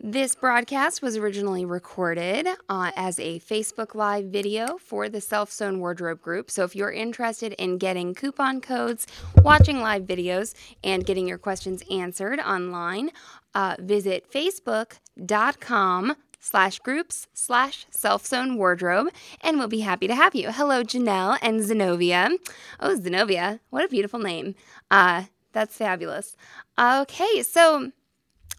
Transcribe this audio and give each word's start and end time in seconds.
This 0.00 0.36
broadcast 0.36 1.02
was 1.02 1.16
originally 1.16 1.64
recorded 1.64 2.46
uh, 2.68 2.92
as 2.94 3.18
a 3.18 3.40
Facebook 3.40 3.96
Live 3.96 4.26
video 4.26 4.78
for 4.78 5.08
the 5.08 5.20
Self 5.20 5.50
Sewn 5.50 5.80
Wardrobe 5.80 6.20
Group. 6.20 6.52
So 6.52 6.62
if 6.62 6.76
you're 6.76 6.92
interested 6.92 7.52
in 7.54 7.78
getting 7.78 8.14
coupon 8.14 8.60
codes, 8.60 9.08
watching 9.42 9.80
live 9.80 10.02
videos, 10.02 10.54
and 10.84 11.04
getting 11.04 11.26
your 11.26 11.36
questions 11.36 11.82
answered 11.90 12.38
online, 12.38 13.10
uh, 13.56 13.74
visit 13.80 14.30
facebook.com 14.30 16.14
slash 16.38 16.78
groups 16.78 17.26
slash 17.34 17.84
self 17.90 18.24
sewn 18.24 18.56
wardrobe 18.56 19.08
and 19.40 19.58
we'll 19.58 19.66
be 19.66 19.80
happy 19.80 20.06
to 20.06 20.14
have 20.14 20.32
you. 20.32 20.52
Hello, 20.52 20.84
Janelle 20.84 21.38
and 21.42 21.60
Zenobia. 21.60 22.30
Oh, 22.78 22.94
Zenobia, 22.94 23.58
what 23.70 23.84
a 23.84 23.88
beautiful 23.88 24.20
name. 24.20 24.54
Uh, 24.92 25.24
that's 25.52 25.76
fabulous. 25.76 26.36
Okay, 26.78 27.42
so 27.42 27.90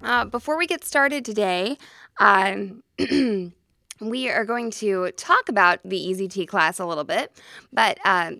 uh, 0.02 0.26
before 0.26 0.58
we 0.58 0.67
get 0.67 0.84
started 0.84 1.26
today, 1.26 1.77
um, 2.20 2.84
we 4.02 4.30
are 4.30 4.45
going 4.45 4.72
to 4.72 5.12
talk 5.12 5.49
about 5.49 5.80
the 5.84 5.98
EZT 5.98 6.48
class 6.48 6.80
a 6.80 6.85
little 6.85 7.03
bit, 7.03 7.31
but 7.72 7.98
uh, 8.05 8.31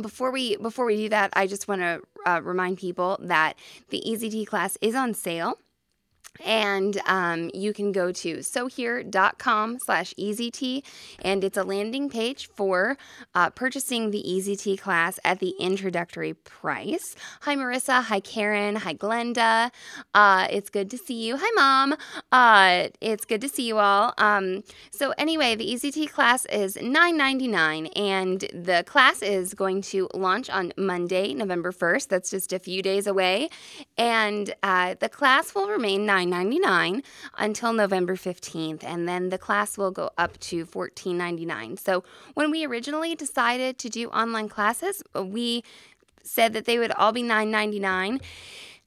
before 0.00 0.30
we 0.30 0.56
before 0.56 0.84
we 0.86 0.96
do 0.96 1.08
that, 1.10 1.30
I 1.34 1.46
just 1.46 1.68
want 1.68 1.82
to 1.82 2.00
uh, 2.26 2.40
remind 2.42 2.78
people 2.78 3.18
that 3.22 3.54
the 3.90 4.02
EZT 4.06 4.46
class 4.46 4.78
is 4.80 4.94
on 4.94 5.14
sale 5.14 5.58
and 6.44 7.00
um, 7.06 7.50
you 7.54 7.72
can 7.72 7.92
go 7.92 8.12
to 8.12 8.42
sewhere.com 8.42 9.78
slash 9.84 10.14
EZT 10.14 10.82
and 11.22 11.44
it's 11.44 11.56
a 11.56 11.62
landing 11.62 12.08
page 12.08 12.48
for 12.48 12.96
uh, 13.34 13.50
purchasing 13.50 14.10
the 14.10 14.22
EZT 14.26 14.78
class 14.78 15.18
at 15.24 15.38
the 15.38 15.54
introductory 15.60 16.34
price. 16.34 17.14
Hi 17.42 17.56
Marissa, 17.56 18.02
hi 18.02 18.20
Karen, 18.20 18.76
hi 18.76 18.94
Glenda. 18.94 19.70
Uh, 20.14 20.46
it's 20.50 20.70
good 20.70 20.90
to 20.90 20.98
see 20.98 21.26
you. 21.26 21.36
Hi 21.38 21.50
Mom. 21.54 21.96
Uh, 22.30 22.88
it's 23.00 23.24
good 23.24 23.40
to 23.40 23.48
see 23.48 23.66
you 23.66 23.78
all. 23.78 24.14
Um, 24.18 24.64
so 24.90 25.12
anyway, 25.18 25.54
the 25.54 25.66
EZT 25.66 26.10
class 26.10 26.46
is 26.46 26.76
$9.99 26.76 27.90
and 27.96 28.40
the 28.52 28.84
class 28.86 29.22
is 29.22 29.54
going 29.54 29.82
to 29.82 30.08
launch 30.14 30.50
on 30.50 30.72
Monday, 30.76 31.34
November 31.34 31.72
1st. 31.72 32.08
That's 32.08 32.30
just 32.30 32.52
a 32.52 32.58
few 32.58 32.82
days 32.82 33.06
away. 33.06 33.48
And 33.96 34.54
uh, 34.62 34.94
the 34.98 35.08
class 35.08 35.54
will 35.54 35.68
remain 35.68 36.06
9 36.06 36.21
$9.99 36.24 37.02
until 37.38 37.72
November 37.72 38.16
15th, 38.16 38.84
and 38.84 39.08
then 39.08 39.30
the 39.30 39.38
class 39.38 39.78
will 39.78 39.90
go 39.90 40.10
up 40.18 40.38
to 40.40 40.66
$14.99. 40.66 41.78
So 41.78 42.04
when 42.34 42.50
we 42.50 42.64
originally 42.64 43.14
decided 43.14 43.78
to 43.78 43.88
do 43.88 44.08
online 44.08 44.48
classes, 44.48 45.02
we 45.14 45.64
said 46.22 46.52
that 46.52 46.64
they 46.64 46.78
would 46.78 46.92
all 46.92 47.12
be 47.12 47.22
$9.99. 47.22 48.20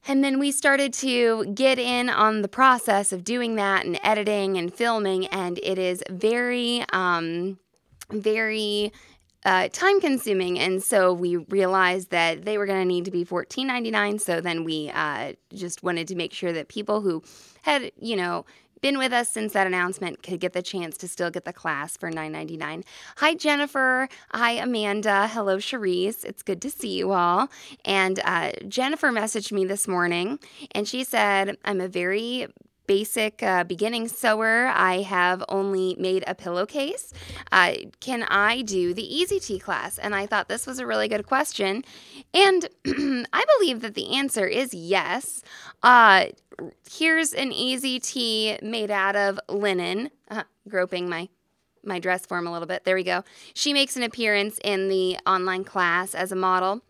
And 0.08 0.24
then 0.24 0.38
we 0.38 0.52
started 0.52 0.94
to 0.94 1.46
get 1.54 1.80
in 1.80 2.10
on 2.10 2.44
the 2.44 2.48
process 2.48 3.12
of 3.12 3.24
doing 3.24 3.56
that 3.56 3.86
and 3.86 4.00
editing 4.04 4.58
and 4.58 4.72
filming, 4.74 5.26
and 5.28 5.60
it 5.64 5.80
is 5.80 6.04
very, 6.10 6.86
um, 6.94 7.58
very 8.12 8.94
uh, 9.46 9.70
time 9.70 10.02
consuming. 10.02 10.60
And 10.60 10.84
so 10.84 11.14
we 11.14 11.38
realized 11.38 12.10
that 12.10 12.44
they 12.44 12.58
were 12.58 12.66
going 12.66 12.82
to 12.82 12.86
need 12.86 13.06
to 13.06 13.12
be 13.12 13.24
$14.99. 13.24 14.20
So 14.20 14.42
then 14.42 14.64
we 14.64 14.90
uh, 14.94 15.34
just 15.54 15.84
wanted 15.84 16.08
to 16.10 16.16
make 16.16 16.34
sure 16.34 16.52
that 16.52 16.68
people 16.68 17.02
who 17.02 17.24
had, 17.62 17.92
you 18.00 18.16
know, 18.16 18.46
been 18.82 18.98
with 18.98 19.14
us 19.14 19.32
since 19.32 19.54
that 19.54 19.66
announcement 19.66 20.22
could 20.22 20.40
get 20.40 20.54
the 20.54 20.62
chance 20.62 20.98
to 20.98 21.08
still 21.08 21.32
get 21.32 21.46
the 21.46 21.54
class 21.54 21.96
for 21.98 22.12
$9.99. 22.12 22.84
Hi, 23.18 23.34
Jennifer. 23.34 24.10
Hi, 24.32 24.52
Amanda. 24.52 25.28
Hello, 25.28 25.58
Cherise. 25.58 26.24
It's 26.26 26.44
good 26.44 26.62
to 26.62 26.70
see 26.70 26.98
you 26.98 27.12
all. 27.12 27.50
And 27.84 28.20
uh, 28.24 28.52
Jennifer 28.68 29.12
messaged 29.12 29.52
me 29.52 29.66
this 29.66 29.88
morning 29.88 30.40
and 30.74 30.88
she 30.88 31.04
said, 31.04 31.58
I'm 31.66 31.82
a 31.82 31.88
very 31.88 32.48
basic 32.88 33.42
uh, 33.44 33.64
beginning 33.64 34.08
sewer. 34.08 34.68
I 34.68 35.02
have 35.02 35.44
only 35.50 35.96
made 36.00 36.24
a 36.28 36.36
pillowcase. 36.36 37.14
Uh, 37.52 37.74
can 38.00 38.24
I 38.24 38.62
do 38.62 38.94
the 38.94 39.04
EZT 39.04 39.62
class? 39.62 39.98
And 39.98 40.16
I 40.16 40.26
thought 40.26 40.48
this 40.48 40.68
was 40.68 40.80
a 40.80 40.88
really 40.88 41.08
good 41.08 41.26
question. 41.26 41.84
And 42.34 42.70
I 43.34 43.44
believe 43.58 43.82
that 43.82 43.96
the 43.96 44.16
answer 44.16 44.46
is 44.46 44.74
yes. 44.74 45.42
Uh, 45.84 46.28
here's 46.90 47.34
an 47.34 47.52
EZT 47.52 48.62
made 48.62 48.92
out 48.92 49.16
of 49.16 49.40
linen, 49.50 50.10
uh, 50.30 50.44
groping 50.68 51.10
my 51.10 51.30
my 51.88 52.00
dress 52.00 52.26
form 52.26 52.48
a 52.48 52.52
little 52.52 52.68
bit. 52.68 52.84
There 52.84 52.96
we 52.96 53.04
go. 53.04 53.24
She 53.54 53.72
makes 53.72 53.96
an 53.96 54.02
appearance 54.02 54.60
in 54.64 54.90
the 54.90 55.18
online 55.28 55.64
class 55.64 56.16
as 56.16 56.32
a 56.32 56.36
model. 56.36 56.82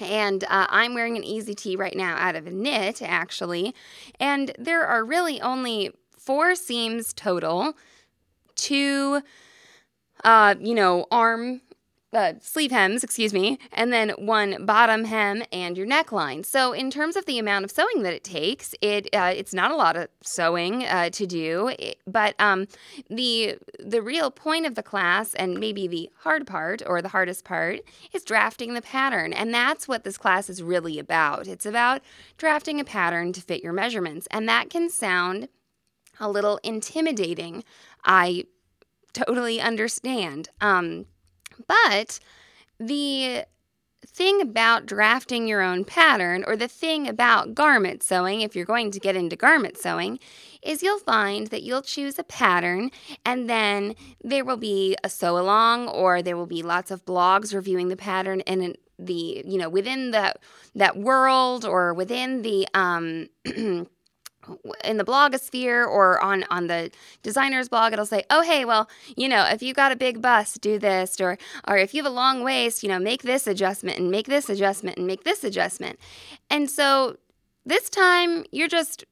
And 0.00 0.44
uh, 0.44 0.66
I'm 0.68 0.94
wearing 0.94 1.16
an 1.16 1.22
EasyT 1.22 1.78
right 1.78 1.96
now 1.96 2.16
out 2.16 2.36
of 2.36 2.46
a 2.46 2.50
knit, 2.50 3.02
actually. 3.02 3.74
And 4.18 4.52
there 4.58 4.86
are 4.86 5.04
really 5.04 5.40
only 5.40 5.90
four 6.16 6.54
seams 6.54 7.12
total, 7.12 7.74
two, 8.54 9.22
uh, 10.24 10.54
you 10.60 10.74
know, 10.74 11.06
arm 11.10 11.60
uh, 12.12 12.34
sleeve 12.40 12.70
hems, 12.70 13.04
excuse 13.04 13.32
me, 13.32 13.58
and 13.72 13.92
then 13.92 14.10
one 14.18 14.66
bottom 14.66 15.04
hem 15.04 15.42
and 15.52 15.76
your 15.76 15.86
neckline. 15.86 16.44
So, 16.44 16.72
in 16.72 16.90
terms 16.90 17.16
of 17.16 17.24
the 17.26 17.38
amount 17.38 17.64
of 17.64 17.70
sewing 17.70 18.02
that 18.02 18.12
it 18.12 18.24
takes, 18.24 18.74
it 18.80 19.08
uh, 19.14 19.32
it's 19.34 19.54
not 19.54 19.70
a 19.70 19.76
lot 19.76 19.96
of 19.96 20.08
sewing 20.22 20.84
uh, 20.84 21.10
to 21.10 21.26
do. 21.26 21.72
but 22.06 22.34
um, 22.38 22.66
the 23.08 23.58
the 23.78 24.02
real 24.02 24.30
point 24.30 24.66
of 24.66 24.74
the 24.74 24.82
class, 24.82 25.34
and 25.34 25.58
maybe 25.58 25.86
the 25.86 26.10
hard 26.18 26.46
part 26.46 26.82
or 26.84 27.00
the 27.00 27.08
hardest 27.08 27.44
part, 27.44 27.80
is 28.12 28.24
drafting 28.24 28.74
the 28.74 28.82
pattern, 28.82 29.32
and 29.32 29.54
that's 29.54 29.86
what 29.86 30.04
this 30.04 30.18
class 30.18 30.50
is 30.50 30.62
really 30.62 30.98
about. 30.98 31.46
It's 31.46 31.66
about 31.66 32.02
drafting 32.36 32.80
a 32.80 32.84
pattern 32.84 33.32
to 33.34 33.40
fit 33.40 33.62
your 33.62 33.72
measurements, 33.72 34.26
and 34.30 34.48
that 34.48 34.68
can 34.68 34.90
sound 34.90 35.48
a 36.18 36.28
little 36.28 36.58
intimidating. 36.62 37.64
I 38.04 38.44
totally 39.12 39.60
understand. 39.60 40.48
Um, 40.60 41.06
but 41.66 42.20
the 42.78 43.44
thing 44.06 44.40
about 44.40 44.86
drafting 44.86 45.46
your 45.46 45.60
own 45.60 45.84
pattern, 45.84 46.44
or 46.46 46.56
the 46.56 46.68
thing 46.68 47.06
about 47.06 47.54
garment 47.54 48.02
sewing, 48.02 48.40
if 48.40 48.56
you're 48.56 48.64
going 48.64 48.90
to 48.90 48.98
get 48.98 49.16
into 49.16 49.36
garment 49.36 49.76
sewing, 49.76 50.18
is 50.62 50.82
you'll 50.82 50.98
find 50.98 51.48
that 51.48 51.62
you'll 51.62 51.82
choose 51.82 52.18
a 52.18 52.24
pattern 52.24 52.90
and 53.24 53.48
then 53.48 53.94
there 54.22 54.44
will 54.44 54.56
be 54.56 54.96
a 55.04 55.08
sew 55.08 55.38
along 55.38 55.88
or 55.88 56.22
there 56.22 56.36
will 56.36 56.46
be 56.46 56.62
lots 56.62 56.90
of 56.90 57.04
blogs 57.04 57.54
reviewing 57.54 57.88
the 57.88 57.96
pattern 57.96 58.40
and 58.42 58.76
the 58.98 59.42
you 59.46 59.56
know 59.56 59.68
within 59.68 60.10
the 60.10 60.34
that 60.74 60.96
world 60.96 61.64
or 61.64 61.94
within 61.94 62.42
the 62.42 62.68
um 62.74 63.28
in 64.84 64.96
the 64.96 65.04
blogosphere 65.04 65.86
or 65.86 66.20
on 66.22 66.44
on 66.50 66.66
the 66.66 66.90
designer's 67.22 67.68
blog 67.68 67.92
it'll 67.92 68.06
say 68.06 68.22
oh 68.30 68.42
hey 68.42 68.64
well 68.64 68.88
you 69.16 69.28
know 69.28 69.44
if 69.44 69.62
you 69.62 69.74
got 69.74 69.92
a 69.92 69.96
big 69.96 70.20
bust 70.22 70.60
do 70.60 70.78
this 70.78 71.20
or 71.20 71.36
or 71.68 71.76
if 71.76 71.94
you 71.94 72.02
have 72.02 72.10
a 72.10 72.14
long 72.14 72.42
waist 72.42 72.82
you 72.82 72.88
know 72.88 72.98
make 72.98 73.22
this 73.22 73.46
adjustment 73.46 73.98
and 73.98 74.10
make 74.10 74.26
this 74.26 74.48
adjustment 74.48 74.96
and 74.96 75.06
make 75.06 75.24
this 75.24 75.44
adjustment 75.44 75.98
and 76.48 76.70
so 76.70 77.16
this 77.64 77.90
time 77.90 78.44
you're 78.50 78.68
just 78.68 79.04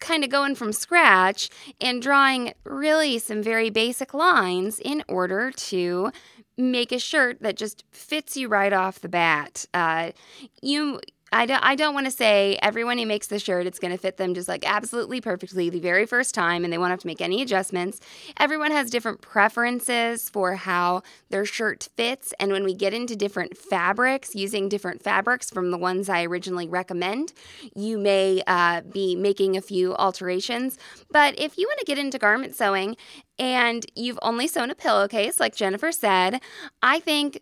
kind 0.00 0.22
of 0.22 0.30
going 0.30 0.54
from 0.54 0.72
scratch 0.72 1.48
and 1.80 2.02
drawing 2.02 2.52
really 2.64 3.18
some 3.18 3.42
very 3.42 3.70
basic 3.70 4.12
lines 4.12 4.78
in 4.80 5.02
order 5.08 5.50
to 5.50 6.10
make 6.58 6.92
a 6.92 6.98
shirt 6.98 7.40
that 7.40 7.56
just 7.56 7.84
fits 7.90 8.36
you 8.36 8.48
right 8.48 8.72
off 8.72 9.00
the 9.00 9.08
bat. 9.08 9.64
Uh, 9.72 10.12
you 10.60 11.00
I 11.32 11.46
don't, 11.46 11.64
I 11.64 11.74
don't 11.74 11.94
want 11.94 12.06
to 12.06 12.10
say 12.10 12.58
everyone 12.60 12.98
who 12.98 13.06
makes 13.06 13.28
the 13.28 13.38
shirt, 13.38 13.66
it's 13.66 13.78
going 13.78 13.90
to 13.90 13.96
fit 13.96 14.18
them 14.18 14.34
just 14.34 14.48
like 14.48 14.68
absolutely 14.68 15.20
perfectly 15.20 15.70
the 15.70 15.80
very 15.80 16.04
first 16.04 16.34
time 16.34 16.62
and 16.62 16.72
they 16.72 16.76
won't 16.76 16.90
have 16.90 17.00
to 17.00 17.06
make 17.06 17.22
any 17.22 17.40
adjustments. 17.40 18.00
Everyone 18.38 18.70
has 18.70 18.90
different 18.90 19.22
preferences 19.22 20.28
for 20.28 20.54
how 20.56 21.02
their 21.30 21.46
shirt 21.46 21.88
fits. 21.96 22.34
And 22.38 22.52
when 22.52 22.64
we 22.64 22.74
get 22.74 22.92
into 22.92 23.16
different 23.16 23.56
fabrics, 23.56 24.34
using 24.34 24.68
different 24.68 25.02
fabrics 25.02 25.48
from 25.48 25.70
the 25.70 25.78
ones 25.78 26.10
I 26.10 26.24
originally 26.24 26.68
recommend, 26.68 27.32
you 27.74 27.98
may 27.98 28.42
uh, 28.46 28.82
be 28.82 29.16
making 29.16 29.56
a 29.56 29.62
few 29.62 29.94
alterations. 29.94 30.78
But 31.10 31.38
if 31.40 31.56
you 31.56 31.66
want 31.66 31.78
to 31.78 31.86
get 31.86 31.98
into 31.98 32.18
garment 32.18 32.54
sewing 32.54 32.96
and 33.38 33.86
you've 33.96 34.18
only 34.20 34.46
sewn 34.46 34.70
a 34.70 34.74
pillowcase, 34.74 35.40
like 35.40 35.56
Jennifer 35.56 35.92
said, 35.92 36.42
I 36.82 37.00
think 37.00 37.40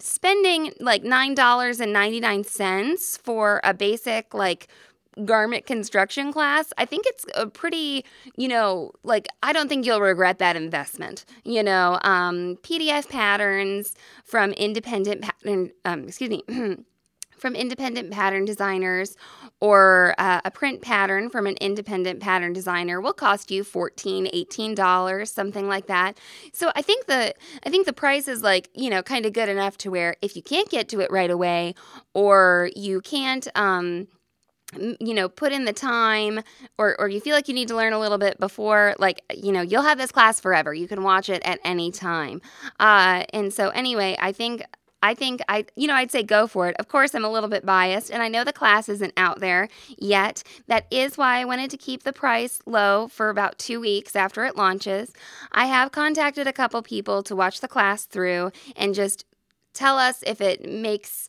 spending 0.00 0.72
like 0.80 1.02
$9.99 1.02 3.20
for 3.22 3.60
a 3.64 3.74
basic 3.74 4.34
like 4.34 4.68
garment 5.24 5.66
construction 5.66 6.32
class, 6.32 6.72
I 6.76 6.84
think 6.84 7.04
it's 7.06 7.24
a 7.34 7.46
pretty, 7.46 8.04
you 8.36 8.48
know, 8.48 8.92
like 9.02 9.28
I 9.42 9.52
don't 9.52 9.68
think 9.68 9.86
you'll 9.86 10.00
regret 10.00 10.38
that 10.38 10.56
investment. 10.56 11.24
You 11.44 11.62
know, 11.62 11.98
um, 12.02 12.56
PDF 12.62 13.08
patterns 13.08 13.94
from 14.24 14.52
independent 14.52 15.22
pattern, 15.22 15.70
um, 15.84 16.04
excuse 16.04 16.30
me. 16.30 16.42
from 17.44 17.54
independent 17.54 18.10
pattern 18.10 18.46
designers 18.46 19.18
or 19.60 20.14
uh, 20.16 20.40
a 20.46 20.50
print 20.50 20.80
pattern 20.80 21.28
from 21.28 21.46
an 21.46 21.56
independent 21.60 22.18
pattern 22.18 22.54
designer 22.54 23.02
will 23.02 23.12
cost 23.12 23.50
you 23.50 23.62
$14 23.62 24.30
18 24.32 24.74
dollars 24.74 25.30
something 25.30 25.68
like 25.68 25.86
that. 25.88 26.18
So 26.54 26.72
i 26.74 26.80
think 26.80 27.04
the 27.04 27.34
i 27.66 27.68
think 27.68 27.84
the 27.84 27.92
price 27.92 28.28
is 28.28 28.40
like 28.42 28.70
you 28.72 28.88
know 28.88 29.02
kind 29.02 29.26
of 29.26 29.34
good 29.34 29.50
enough 29.50 29.76
to 29.78 29.90
where 29.90 30.16
if 30.22 30.36
you 30.36 30.42
can't 30.42 30.70
get 30.70 30.88
to 30.88 31.00
it 31.00 31.10
right 31.10 31.30
away 31.30 31.74
or 32.14 32.70
you 32.74 33.02
can't 33.02 33.46
um 33.54 34.08
you 34.78 35.12
know 35.12 35.28
put 35.28 35.52
in 35.52 35.66
the 35.66 35.74
time 35.74 36.40
or 36.78 36.98
or 36.98 37.08
you 37.08 37.20
feel 37.20 37.34
like 37.34 37.46
you 37.46 37.54
need 37.54 37.68
to 37.68 37.76
learn 37.76 37.92
a 37.92 38.00
little 38.00 38.16
bit 38.16 38.40
before 38.40 38.94
like 38.98 39.20
you 39.34 39.52
know 39.52 39.60
you'll 39.60 39.82
have 39.82 39.98
this 39.98 40.10
class 40.10 40.40
forever. 40.40 40.72
You 40.72 40.88
can 40.88 41.02
watch 41.02 41.28
it 41.28 41.42
at 41.44 41.60
any 41.62 41.90
time. 41.90 42.40
Uh 42.80 43.24
and 43.34 43.52
so 43.52 43.68
anyway 43.68 44.16
i 44.18 44.32
think 44.32 44.62
I 45.04 45.12
think 45.12 45.42
I, 45.50 45.66
you 45.76 45.86
know, 45.86 45.94
I'd 45.94 46.10
say 46.10 46.22
go 46.22 46.46
for 46.46 46.66
it. 46.66 46.76
Of 46.78 46.88
course, 46.88 47.14
I'm 47.14 47.26
a 47.26 47.30
little 47.30 47.50
bit 47.50 47.66
biased, 47.66 48.10
and 48.10 48.22
I 48.22 48.28
know 48.28 48.42
the 48.42 48.54
class 48.54 48.88
isn't 48.88 49.12
out 49.18 49.40
there 49.40 49.68
yet. 49.98 50.42
That 50.66 50.86
is 50.90 51.18
why 51.18 51.40
I 51.40 51.44
wanted 51.44 51.70
to 51.72 51.76
keep 51.76 52.04
the 52.04 52.12
price 52.14 52.60
low 52.64 53.08
for 53.08 53.28
about 53.28 53.58
two 53.58 53.80
weeks 53.80 54.16
after 54.16 54.46
it 54.46 54.56
launches. 54.56 55.12
I 55.52 55.66
have 55.66 55.92
contacted 55.92 56.46
a 56.46 56.54
couple 56.54 56.80
people 56.80 57.22
to 57.24 57.36
watch 57.36 57.60
the 57.60 57.68
class 57.68 58.06
through 58.06 58.50
and 58.76 58.94
just 58.94 59.26
tell 59.74 59.98
us 59.98 60.24
if 60.26 60.40
it 60.40 60.66
makes 60.66 61.28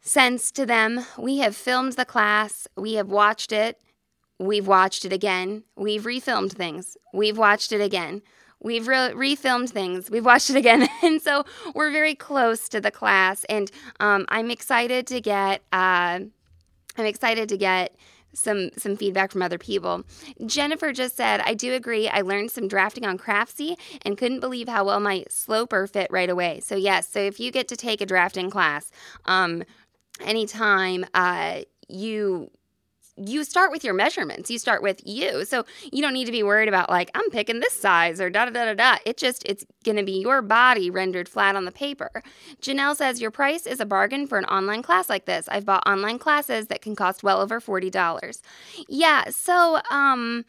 sense 0.00 0.50
to 0.52 0.64
them. 0.64 1.04
We 1.18 1.38
have 1.38 1.54
filmed 1.54 1.92
the 1.92 2.06
class, 2.06 2.66
we 2.74 2.94
have 2.94 3.10
watched 3.10 3.52
it, 3.52 3.82
we've 4.38 4.66
watched 4.66 5.04
it 5.04 5.12
again, 5.12 5.64
we've 5.76 6.04
refilmed 6.04 6.52
things, 6.52 6.96
we've 7.12 7.36
watched 7.36 7.70
it 7.70 7.82
again. 7.82 8.22
We've 8.64 8.88
re- 8.88 9.12
refilmed 9.14 9.68
things. 9.68 10.10
We've 10.10 10.24
watched 10.24 10.48
it 10.50 10.56
again, 10.56 10.88
and 11.02 11.20
so 11.20 11.44
we're 11.74 11.92
very 11.92 12.14
close 12.14 12.68
to 12.70 12.80
the 12.80 12.90
class. 12.90 13.44
And 13.44 13.70
um, 14.00 14.24
I'm 14.28 14.50
excited 14.50 15.06
to 15.08 15.20
get. 15.20 15.62
Uh, 15.72 16.20
I'm 16.96 17.06
excited 17.06 17.48
to 17.50 17.56
get 17.58 17.94
some 18.32 18.70
some 18.78 18.96
feedback 18.96 19.32
from 19.32 19.42
other 19.42 19.58
people. 19.58 20.04
Jennifer 20.46 20.92
just 20.92 21.14
said, 21.14 21.42
"I 21.44 21.52
do 21.52 21.74
agree. 21.74 22.08
I 22.08 22.22
learned 22.22 22.50
some 22.50 22.66
drafting 22.66 23.04
on 23.04 23.18
Craftsy 23.18 23.76
and 24.02 24.16
couldn't 24.16 24.40
believe 24.40 24.68
how 24.68 24.84
well 24.86 24.98
my 24.98 25.24
sloper 25.28 25.86
fit 25.86 26.08
right 26.10 26.30
away." 26.30 26.60
So 26.60 26.74
yes, 26.74 27.06
so 27.06 27.20
if 27.20 27.38
you 27.38 27.52
get 27.52 27.68
to 27.68 27.76
take 27.76 28.00
a 28.00 28.06
drafting 28.06 28.48
class, 28.48 28.90
um, 29.26 29.62
anytime 30.20 31.04
uh, 31.12 31.60
you 31.86 32.50
you 33.16 33.44
start 33.44 33.70
with 33.70 33.84
your 33.84 33.94
measurements. 33.94 34.50
You 34.50 34.58
start 34.58 34.82
with 34.82 35.00
you. 35.06 35.44
So 35.44 35.64
you 35.92 36.02
don't 36.02 36.14
need 36.14 36.24
to 36.24 36.32
be 36.32 36.42
worried 36.42 36.68
about 36.68 36.90
like, 36.90 37.10
I'm 37.14 37.30
picking 37.30 37.60
this 37.60 37.74
size 37.74 38.20
or 38.20 38.30
da 38.30 38.46
da 38.46 38.50
da 38.50 38.64
da 38.66 38.74
da. 38.74 38.96
It 39.06 39.16
just, 39.16 39.42
it's 39.46 39.64
going 39.84 39.96
to 39.96 40.02
be 40.02 40.20
your 40.20 40.42
body 40.42 40.90
rendered 40.90 41.28
flat 41.28 41.56
on 41.56 41.64
the 41.64 41.72
paper. 41.72 42.10
Janelle 42.60 42.96
says, 42.96 43.20
Your 43.20 43.30
price 43.30 43.66
is 43.66 43.80
a 43.80 43.86
bargain 43.86 44.26
for 44.26 44.38
an 44.38 44.44
online 44.46 44.82
class 44.82 45.08
like 45.08 45.26
this. 45.26 45.48
I've 45.48 45.64
bought 45.64 45.86
online 45.86 46.18
classes 46.18 46.66
that 46.68 46.82
can 46.82 46.96
cost 46.96 47.22
well 47.22 47.40
over 47.40 47.60
$40. 47.60 48.42
Yeah. 48.88 49.24
So, 49.30 49.80
um, 49.90 50.44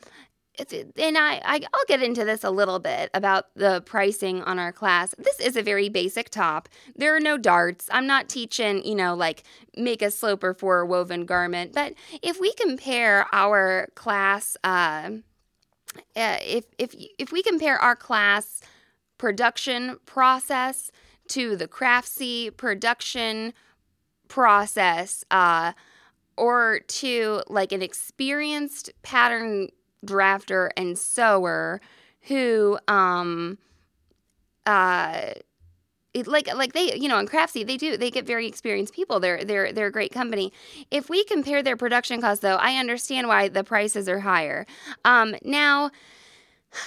and 0.98 1.18
I, 1.18 1.42
I 1.44 1.60
will 1.60 1.86
get 1.88 2.02
into 2.02 2.26
this 2.26 2.44
a 2.44 2.50
little 2.52 2.80
bit 2.80 3.10
about 3.14 3.46
the 3.56 3.82
pricing 3.82 4.42
on 4.44 4.60
our 4.60 4.72
class. 4.72 5.14
This 5.18 5.40
is 5.40 5.56
a 5.56 5.62
very 5.62 5.90
basic 5.90 6.30
top. 6.30 6.70
There 6.96 7.16
are 7.16 7.20
no 7.20 7.38
darts. 7.38 7.90
I'm 7.92 8.08
not 8.08 8.30
teaching, 8.30 8.84
you 8.84 8.96
know, 8.96 9.16
like 9.16 9.44
make 9.78 10.02
a 10.02 10.12
sloper 10.12 10.54
for 10.54 10.82
a 10.82 10.86
woven 10.86 11.26
garment. 11.26 11.74
But 11.74 11.94
if 12.22 12.40
we 12.40 12.54
compare 12.54 13.28
our 13.32 13.88
class, 13.96 14.58
uh, 14.64 15.12
uh, 16.16 16.38
if 16.42 16.66
if 16.78 16.96
if 17.18 17.32
we 17.32 17.42
compare 17.42 17.78
our 17.78 17.96
class 17.96 18.62
production 19.18 19.98
process 20.06 20.92
to 21.30 21.56
the 21.56 21.68
Craftsy 21.68 22.56
production 22.56 23.54
process, 24.28 25.24
uh, 25.32 25.74
or 26.38 26.80
to 26.88 27.42
like 27.48 27.72
an 27.72 27.82
experienced 27.82 28.92
pattern 29.04 29.70
drafter 30.06 30.70
and 30.78 30.98
sewer 30.98 31.82
who 32.28 32.78
um 32.88 33.58
uh 34.66 35.32
it, 36.14 36.28
like 36.28 36.48
like 36.56 36.74
they 36.74 36.96
you 36.96 37.10
know 37.10 37.20
in 37.20 37.28
Craftsy 37.28 37.66
they 37.66 37.78
do 37.78 37.98
they 37.98 38.10
get 38.10 38.26
very 38.26 38.48
experienced 38.48 38.94
people. 38.94 39.20
They're 39.20 39.44
they're 39.44 39.74
they're 39.74 39.88
a 39.88 39.92
great 39.92 40.14
company. 40.14 40.54
If 40.90 41.10
we 41.10 41.24
compare 41.26 41.62
their 41.62 41.76
production 41.78 42.22
costs 42.22 42.42
though 42.42 42.56
i 42.56 42.78
understand 42.78 43.28
why 43.28 43.50
the 43.50 43.64
prices 43.64 44.08
are 44.08 44.22
higher. 44.22 44.66
Um 45.04 45.36
now 45.44 45.92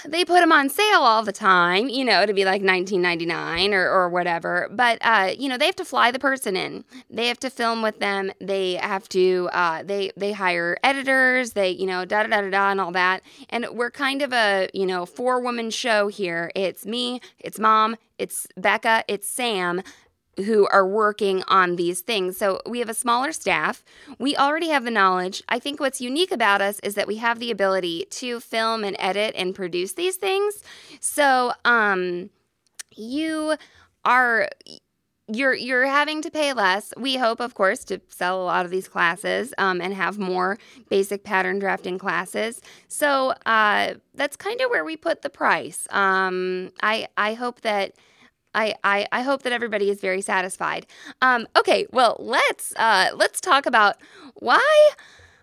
they 0.05 0.25
put 0.25 0.39
them 0.41 0.51
on 0.51 0.69
sale 0.69 1.01
all 1.01 1.23
the 1.23 1.31
time, 1.31 1.89
you 1.89 2.05
know, 2.05 2.25
to 2.25 2.33
be 2.33 2.45
like 2.45 2.61
19.99 2.61 3.73
or, 3.73 3.89
or 3.89 4.09
whatever. 4.09 4.69
But 4.71 4.99
uh, 5.01 5.31
you 5.37 5.49
know, 5.49 5.57
they 5.57 5.65
have 5.65 5.75
to 5.77 5.85
fly 5.85 6.11
the 6.11 6.19
person 6.19 6.55
in. 6.55 6.85
They 7.09 7.27
have 7.27 7.39
to 7.39 7.49
film 7.49 7.81
with 7.81 7.99
them. 7.99 8.31
They 8.39 8.75
have 8.75 9.07
to 9.09 9.49
uh, 9.53 9.83
they 9.83 10.11
they 10.15 10.31
hire 10.31 10.77
editors. 10.83 11.53
They 11.53 11.69
you 11.71 11.85
know 11.85 12.05
da 12.05 12.23
da 12.23 12.29
da 12.29 12.41
da 12.41 12.49
da 12.49 12.71
and 12.71 12.81
all 12.81 12.91
that. 12.91 13.21
And 13.49 13.67
we're 13.71 13.91
kind 13.91 14.21
of 14.21 14.33
a 14.33 14.69
you 14.73 14.85
know 14.85 15.05
four 15.05 15.41
woman 15.41 15.69
show 15.69 16.07
here. 16.07 16.51
It's 16.55 16.85
me, 16.85 17.21
it's 17.39 17.59
mom, 17.59 17.95
it's 18.17 18.47
Becca, 18.57 19.05
it's 19.07 19.27
Sam 19.27 19.81
who 20.45 20.67
are 20.67 20.87
working 20.87 21.43
on 21.47 21.75
these 21.75 22.01
things. 22.01 22.37
So 22.37 22.61
we 22.65 22.79
have 22.79 22.89
a 22.89 22.93
smaller 22.93 23.31
staff. 23.31 23.83
We 24.17 24.35
already 24.35 24.69
have 24.69 24.83
the 24.83 24.91
knowledge. 24.91 25.43
I 25.49 25.59
think 25.59 25.79
what's 25.79 26.01
unique 26.01 26.31
about 26.31 26.61
us 26.61 26.79
is 26.81 26.95
that 26.95 27.07
we 27.07 27.17
have 27.17 27.39
the 27.39 27.51
ability 27.51 28.07
to 28.11 28.39
film 28.39 28.83
and 28.83 28.95
edit 28.99 29.35
and 29.35 29.55
produce 29.55 29.93
these 29.93 30.15
things. 30.15 30.63
So 30.99 31.53
um 31.65 32.29
you 32.95 33.55
are 34.05 34.49
you're 35.31 35.53
you're 35.53 35.85
having 35.85 36.21
to 36.23 36.31
pay 36.31 36.53
less. 36.53 36.93
We 36.97 37.17
hope, 37.17 37.39
of 37.39 37.53
course, 37.53 37.83
to 37.85 38.01
sell 38.09 38.41
a 38.41 38.45
lot 38.45 38.65
of 38.65 38.71
these 38.71 38.87
classes 38.87 39.53
um, 39.57 39.79
and 39.79 39.93
have 39.93 40.17
more 40.17 40.57
basic 40.89 41.23
pattern 41.23 41.59
drafting 41.59 41.97
classes. 41.97 42.61
So 42.87 43.33
uh, 43.45 43.95
that's 44.15 44.35
kind 44.35 44.59
of 44.61 44.69
where 44.69 44.83
we 44.83 44.97
put 44.97 45.21
the 45.21 45.29
price. 45.29 45.87
Um, 45.91 46.71
I 46.81 47.07
I 47.15 47.35
hope 47.35 47.61
that 47.61 47.93
I, 48.53 48.75
I, 48.83 49.07
I 49.11 49.21
hope 49.21 49.43
that 49.43 49.53
everybody 49.53 49.89
is 49.89 50.01
very 50.01 50.21
satisfied. 50.21 50.85
Um, 51.21 51.47
okay, 51.57 51.85
well 51.91 52.15
let's 52.19 52.73
uh, 52.75 53.11
let's 53.15 53.39
talk 53.41 53.65
about 53.65 53.97
why 54.35 54.89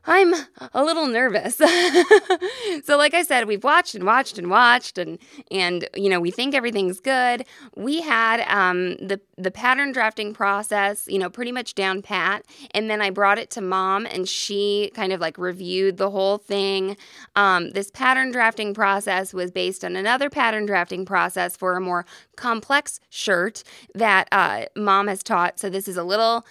I'm 0.06 0.34
a 0.72 0.84
little 0.84 1.06
nervous. 1.06 1.56
so 2.84 2.96
like 2.96 3.12
I 3.12 3.22
said, 3.22 3.46
we've 3.46 3.64
watched 3.64 3.94
and 3.94 4.04
watched 4.04 4.38
and 4.38 4.48
watched 4.48 4.98
and 4.98 5.18
and 5.50 5.88
you 5.94 6.08
know, 6.08 6.20
we 6.20 6.30
think 6.30 6.54
everything's 6.54 7.00
good. 7.00 7.44
We 7.74 8.02
had 8.02 8.40
um, 8.48 8.96
the 8.96 9.20
the 9.36 9.50
pattern 9.50 9.92
drafting 9.92 10.32
process, 10.32 11.06
you 11.08 11.18
know, 11.18 11.28
pretty 11.28 11.52
much 11.52 11.74
down 11.74 12.02
pat, 12.02 12.44
and 12.72 12.88
then 12.88 13.02
I 13.02 13.10
brought 13.10 13.38
it 13.38 13.50
to 13.52 13.60
mom 13.60 14.06
and 14.06 14.28
she 14.28 14.92
kind 14.94 15.12
of 15.12 15.20
like 15.20 15.38
reviewed 15.38 15.96
the 15.96 16.10
whole 16.10 16.38
thing. 16.38 16.96
Um, 17.34 17.70
this 17.70 17.90
pattern 17.90 18.30
drafting 18.30 18.74
process 18.74 19.34
was 19.34 19.50
based 19.50 19.84
on 19.84 19.96
another 19.96 20.30
pattern 20.30 20.66
drafting 20.66 21.04
process 21.04 21.56
for 21.56 21.76
a 21.76 21.80
more 21.80 22.06
complex 22.36 23.00
shirt 23.10 23.64
that 23.94 24.28
uh, 24.30 24.66
mom 24.76 25.08
has 25.08 25.22
taught. 25.22 25.58
So 25.58 25.68
this 25.68 25.88
is 25.88 25.96
a 25.96 26.04
little, 26.04 26.46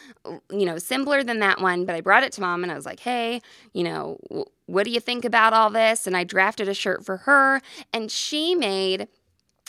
you 0.52 0.66
know, 0.66 0.78
simpler 0.78 1.24
than 1.24 1.40
that 1.40 1.62
one, 1.62 1.86
but 1.86 1.96
I 1.96 2.02
brought 2.02 2.24
it 2.24 2.34
to 2.34 2.42
mom 2.42 2.64
and 2.64 2.72
I 2.72 2.76
was 2.76 2.86
like, 2.86 3.00
"Hey, 3.00 3.42
you 3.74 3.84
know, 3.84 4.18
what 4.66 4.86
do 4.86 4.92
you 4.92 5.00
think 5.00 5.26
about 5.26 5.54
all 5.54 5.70
this? 5.70 6.08
And 6.08 6.16
I 6.16 6.24
drafted 6.24 6.68
a 6.68 6.74
shirt 6.74 7.06
for 7.06 7.18
her, 7.18 7.62
and 7.94 8.12
she 8.12 8.56
made 8.56 9.08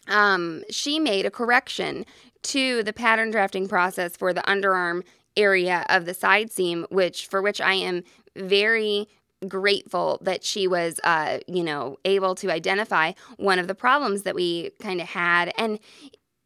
um, 0.09 0.63
she 0.71 0.99
made 0.99 1.27
a 1.27 1.31
correction 1.31 2.05
to 2.43 2.83
the 2.83 2.93
pattern 2.93 3.31
drafting 3.31 3.67
process 3.69 4.17
for 4.17 4.33
the 4.33 4.43
underarm 4.43 5.03
area 5.37 5.85
of 5.89 6.05
the 6.05 6.15
side 6.15 6.51
seam, 6.51 6.87
which 6.91 7.27
for 7.27 7.43
which 7.43 7.61
I 7.61 7.75
am 7.75 8.05
very 8.37 9.09
grateful 9.49 10.19
that 10.23 10.45
she 10.45 10.67
was 10.67 10.99
uh, 11.05 11.39
you 11.47 11.63
know 11.63 11.99
able 12.05 12.35
to 12.37 12.51
identify 12.51 13.13
one 13.37 13.59
of 13.59 13.69
the 13.69 13.75
problems 13.75 14.23
that 14.23 14.35
we 14.35 14.71
kind 14.81 15.01
of 15.01 15.09
had 15.09 15.53
and 15.59 15.79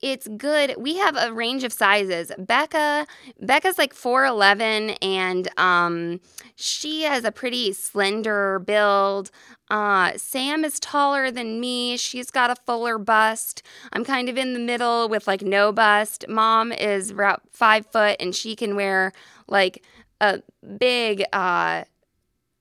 it's 0.03 0.29
good. 0.29 0.75
We 0.79 0.97
have 0.97 1.17
a 1.17 1.33
range 1.33 1.63
of 1.65 1.73
sizes. 1.73 2.33
Becca, 2.39 3.07
Becca's 3.41 3.79
like 3.79 3.95
4'11 3.95 4.97
and 5.03 5.49
um 5.59 6.21
she 6.57 7.03
has 7.03 7.25
a 7.25 7.33
pretty 7.33 7.73
slender 7.73 8.59
build. 8.61 9.31
Uh, 9.71 10.13
Sam 10.17 10.65
is 10.65 10.81
taller 10.81 11.31
than 11.31 11.61
me. 11.61 11.97
She's 11.97 12.31
got 12.31 12.51
a 12.51 12.57
fuller 12.57 12.99
bust. 12.99 13.63
I'm 13.93 14.05
kind 14.05 14.29
of 14.29 14.37
in 14.37 14.53
the 14.53 14.59
middle 14.59 15.09
with 15.09 15.27
like 15.27 15.43
no 15.43 15.71
bust. 15.73 16.25
Mom 16.29 16.73
is 16.73 17.11
about 17.11 17.43
five 17.53 17.87
foot 17.87 18.17
and 18.21 18.35
she 18.35 18.57
can 18.57 18.77
wear 18.77 19.13
like 19.49 19.85
a 20.21 20.43
big 20.79 21.25
uh 21.33 21.85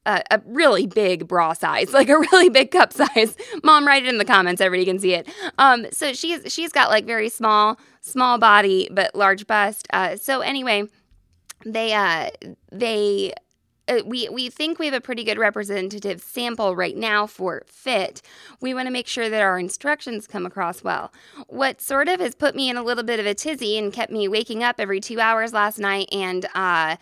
a, 0.06 0.24
a, 0.32 0.42
really 0.46 0.88
big 0.88 1.28
bra 1.28 1.54
size, 1.54 1.94
like 1.94 2.10
a 2.10 2.18
really 2.18 2.50
big 2.50 2.72
cup 2.72 2.94
size. 2.94 3.36
Mom, 3.64 3.86
write 3.86 4.04
it 4.04 4.10
in 4.10 4.18
the 4.18 4.26
comments. 4.26 4.62
Everybody 4.62 4.86
can 4.86 5.00
see 5.00 5.14
it. 5.14 5.28
Um, 5.58 5.86
so 5.92 6.14
she's 6.14 6.52
she's 6.52 6.72
got 6.72 6.90
like 6.90 7.06
very 7.06 7.30
small, 7.30 7.80
small 8.02 8.38
body 8.38 8.90
but 8.92 9.14
large 9.16 9.48
bust. 9.48 9.88
Uh, 9.92 10.16
so 10.16 10.42
anyway, 10.42 10.84
they 11.66 11.94
uh 11.94 12.30
they. 12.72 13.34
Uh, 13.88 14.04
we, 14.06 14.30
we 14.30 14.52
think 14.52 14.78
we 14.78 14.86
have 14.86 14.94
a 14.94 15.02
pretty 15.02 15.24
good 15.24 15.40
representative 15.40 16.22
sample 16.22 16.76
right 16.76 16.96
now 16.96 17.26
for 17.26 17.64
fit. 17.66 18.22
We 18.62 18.76
want 18.76 18.86
to 18.86 18.92
make 18.92 19.08
sure 19.08 19.32
that 19.32 19.42
our 19.42 19.58
instructions 19.58 20.28
come 20.28 20.46
across 20.46 20.84
well. 20.84 21.12
What 21.48 21.82
sort 21.82 22.08
of 22.08 22.20
has 22.20 22.36
put 22.36 22.56
me 22.56 22.70
in 22.70 22.78
a 22.78 22.84
little 22.84 23.04
bit 23.04 23.20
of 23.20 23.26
a 23.26 23.34
tizzy 23.34 23.80
and 23.80 23.92
kept 23.92 24.12
me 24.12 24.28
waking 24.28 24.64
up 24.64 24.76
every 24.78 25.00
two 25.00 25.20
hours 25.20 25.54
last 25.54 25.80
night 25.80 26.08
and 26.12 26.46
uh, 26.54 26.98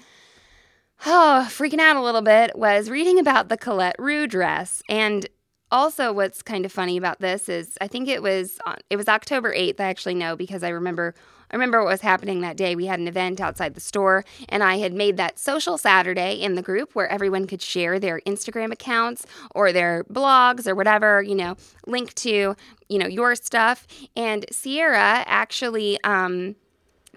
oh, 1.06 1.48
freaking 1.50 1.80
out 1.80 1.96
a 1.96 2.02
little 2.02 2.22
bit 2.22 2.58
was 2.58 2.90
reading 2.90 3.20
about 3.20 3.50
the 3.50 3.58
Colette 3.58 3.96
Rue 4.00 4.28
dress. 4.28 4.82
And 4.90 5.28
also 5.72 6.14
what's 6.14 6.42
kind 6.42 6.66
of 6.66 6.72
funny 6.72 6.98
about 6.98 7.20
this 7.20 7.50
is 7.50 7.78
I 7.82 7.88
think 7.88 8.08
it 8.08 8.22
was 8.22 8.60
it 8.90 8.96
was 8.96 9.08
October 9.08 9.54
8th, 9.54 9.80
I 9.80 9.86
actually 9.86 10.16
know 10.16 10.36
because 10.36 10.64
I 10.64 10.70
remember 10.70 11.14
I 11.50 11.56
remember 11.56 11.80
what 11.80 11.92
was 11.92 12.02
happening 12.02 12.42
that 12.42 12.58
day. 12.58 12.76
We 12.76 12.88
had 12.88 13.00
an 13.00 13.08
event 13.08 13.40
outside 13.40 13.74
the 13.74 13.80
store, 13.80 14.26
and 14.50 14.64
I 14.64 14.80
had 14.80 14.94
made 14.94 15.16
that 15.18 15.40
social 15.40 15.78
Saturday 15.78 16.34
in 16.42 16.56
the 16.56 16.62
group 16.62 16.94
where 16.94 17.08
everyone 17.08 17.48
could 17.48 17.62
share 17.62 18.00
their 18.00 18.20
Instagram 18.28 18.74
accounts 18.74 19.26
or 19.56 19.72
their 19.72 20.04
blogs 20.12 20.68
or 20.68 20.76
whatever, 20.76 21.24
you 21.24 21.36
know, 21.36 21.56
link 21.86 22.14
to, 22.16 22.56
you 22.90 22.98
know, 23.00 23.08
your 23.08 23.34
stuff. 23.36 23.88
And 24.16 24.46
Sierra 24.52 25.24
actually, 25.26 25.98
um, 26.04 26.56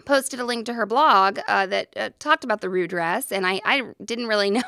posted 0.04 0.40
a 0.40 0.44
link 0.44 0.66
to 0.66 0.74
her 0.74 0.86
blog 0.86 1.38
uh, 1.48 1.66
that 1.66 1.88
uh, 1.96 2.10
talked 2.18 2.44
about 2.44 2.60
the 2.60 2.68
Rue 2.68 2.86
dress, 2.86 3.32
and 3.32 3.46
I, 3.46 3.60
I 3.64 3.82
didn't 4.04 4.26
really 4.26 4.50
know. 4.50 4.62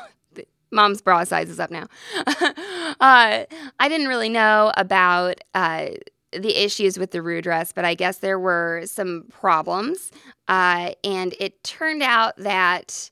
Mom's 0.71 1.03
bra 1.03 1.23
size 1.23 1.49
is 1.51 1.59
up 1.59 1.69
now. 1.69 1.85
uh, 2.25 2.95
I 2.99 3.89
didn't 3.89 4.07
really 4.07 4.29
know 4.29 4.71
about 4.75 5.35
uh, 5.53 5.89
the 6.31 6.63
issues 6.63 6.97
with 6.97 7.11
the 7.11 7.21
Rue 7.21 7.43
dress, 7.43 7.71
but 7.71 7.85
I 7.85 7.93
guess 7.93 8.17
there 8.17 8.39
were 8.39 8.81
some 8.85 9.25
problems. 9.29 10.11
Uh, 10.47 10.93
and 11.03 11.35
it 11.39 11.63
turned 11.63 12.01
out 12.01 12.35
that 12.37 13.11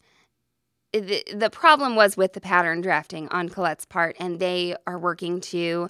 the, 0.92 1.24
the 1.34 1.50
problem 1.50 1.96
was 1.96 2.18
with 2.18 2.34
the 2.34 2.42
pattern 2.42 2.82
drafting 2.82 3.28
on 3.30 3.48
Colette's 3.48 3.86
part, 3.86 4.16
and 4.20 4.40
they 4.40 4.76
are 4.88 5.00
working 5.00 5.40
to 5.42 5.90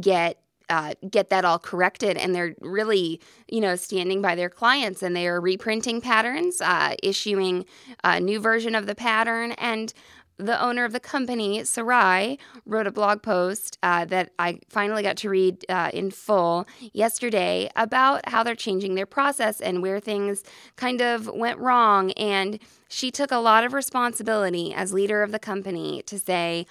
get 0.00 0.38
uh, 0.68 0.94
get 1.10 1.30
that 1.30 1.44
all 1.44 1.58
corrected 1.58 2.16
and 2.16 2.34
they're 2.34 2.54
really 2.60 3.20
you 3.48 3.60
know 3.60 3.76
standing 3.76 4.22
by 4.22 4.34
their 4.34 4.50
clients 4.50 5.02
and 5.02 5.14
they 5.14 5.26
are 5.26 5.40
reprinting 5.40 6.00
patterns 6.00 6.60
uh, 6.60 6.94
issuing 7.02 7.64
a 8.02 8.20
new 8.20 8.40
version 8.40 8.74
of 8.74 8.86
the 8.86 8.94
pattern 8.94 9.52
and 9.52 9.92
the 10.36 10.60
owner 10.60 10.84
of 10.84 10.92
the 10.92 11.00
company, 11.00 11.62
Sarai, 11.64 12.38
wrote 12.66 12.86
a 12.86 12.90
blog 12.90 13.22
post 13.22 13.78
uh, 13.82 14.04
that 14.06 14.32
I 14.38 14.60
finally 14.68 15.02
got 15.02 15.16
to 15.18 15.30
read 15.30 15.64
uh, 15.68 15.90
in 15.92 16.10
full 16.10 16.66
yesterday 16.92 17.70
about 17.76 18.28
how 18.28 18.42
they're 18.42 18.56
changing 18.56 18.94
their 18.94 19.06
process 19.06 19.60
and 19.60 19.80
where 19.80 20.00
things 20.00 20.42
kind 20.76 21.00
of 21.00 21.28
went 21.28 21.58
wrong. 21.58 22.10
And 22.12 22.58
she 22.88 23.10
took 23.10 23.30
a 23.30 23.36
lot 23.36 23.64
of 23.64 23.72
responsibility 23.72 24.74
as 24.74 24.92
leader 24.92 25.22
of 25.22 25.30
the 25.30 25.38
company 25.38 26.02
to 26.06 26.18
say, 26.18 26.66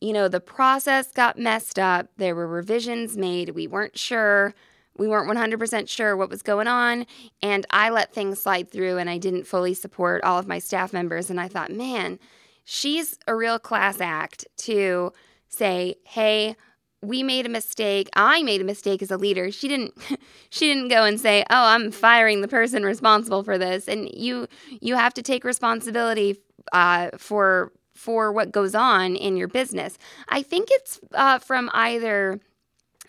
you 0.00 0.12
know, 0.12 0.28
the 0.28 0.40
process 0.40 1.12
got 1.12 1.38
messed 1.38 1.78
up. 1.78 2.08
There 2.16 2.34
were 2.34 2.46
revisions 2.46 3.16
made. 3.16 3.50
We 3.50 3.66
weren't 3.66 3.98
sure. 3.98 4.54
We 4.96 5.08
weren't 5.08 5.30
100% 5.30 5.88
sure 5.88 6.16
what 6.16 6.30
was 6.30 6.42
going 6.42 6.66
on. 6.66 7.06
And 7.42 7.66
I 7.70 7.90
let 7.90 8.12
things 8.12 8.42
slide 8.42 8.70
through 8.70 8.98
and 8.98 9.08
I 9.08 9.18
didn't 9.18 9.46
fully 9.46 9.74
support 9.74 10.22
all 10.24 10.38
of 10.38 10.48
my 10.48 10.58
staff 10.58 10.92
members. 10.92 11.30
And 11.30 11.40
I 11.40 11.48
thought, 11.48 11.70
man, 11.70 12.18
she's 12.64 13.18
a 13.26 13.34
real 13.34 13.58
class 13.58 14.00
act 14.00 14.46
to 14.58 15.12
say, 15.48 15.96
"Hey, 16.04 16.56
we 17.02 17.22
made 17.22 17.46
a 17.46 17.48
mistake. 17.48 18.08
I 18.14 18.42
made 18.42 18.60
a 18.60 18.64
mistake 18.64 19.02
as 19.02 19.10
a 19.10 19.16
leader." 19.16 19.50
She 19.50 19.68
didn't 19.68 19.94
she 20.50 20.66
didn't 20.66 20.88
go 20.88 21.04
and 21.04 21.20
say, 21.20 21.42
"Oh, 21.50 21.66
I'm 21.66 21.90
firing 21.90 22.40
the 22.40 22.48
person 22.48 22.84
responsible 22.84 23.42
for 23.42 23.58
this." 23.58 23.88
And 23.88 24.08
you 24.12 24.46
you 24.80 24.96
have 24.96 25.14
to 25.14 25.22
take 25.22 25.44
responsibility 25.44 26.40
uh, 26.72 27.10
for 27.18 27.72
for 28.00 28.32
what 28.32 28.50
goes 28.50 28.74
on 28.74 29.14
in 29.14 29.36
your 29.36 29.48
business. 29.48 29.98
I 30.30 30.42
think 30.42 30.68
it's 30.70 30.98
uh, 31.12 31.38
from 31.38 31.68
either 31.74 32.40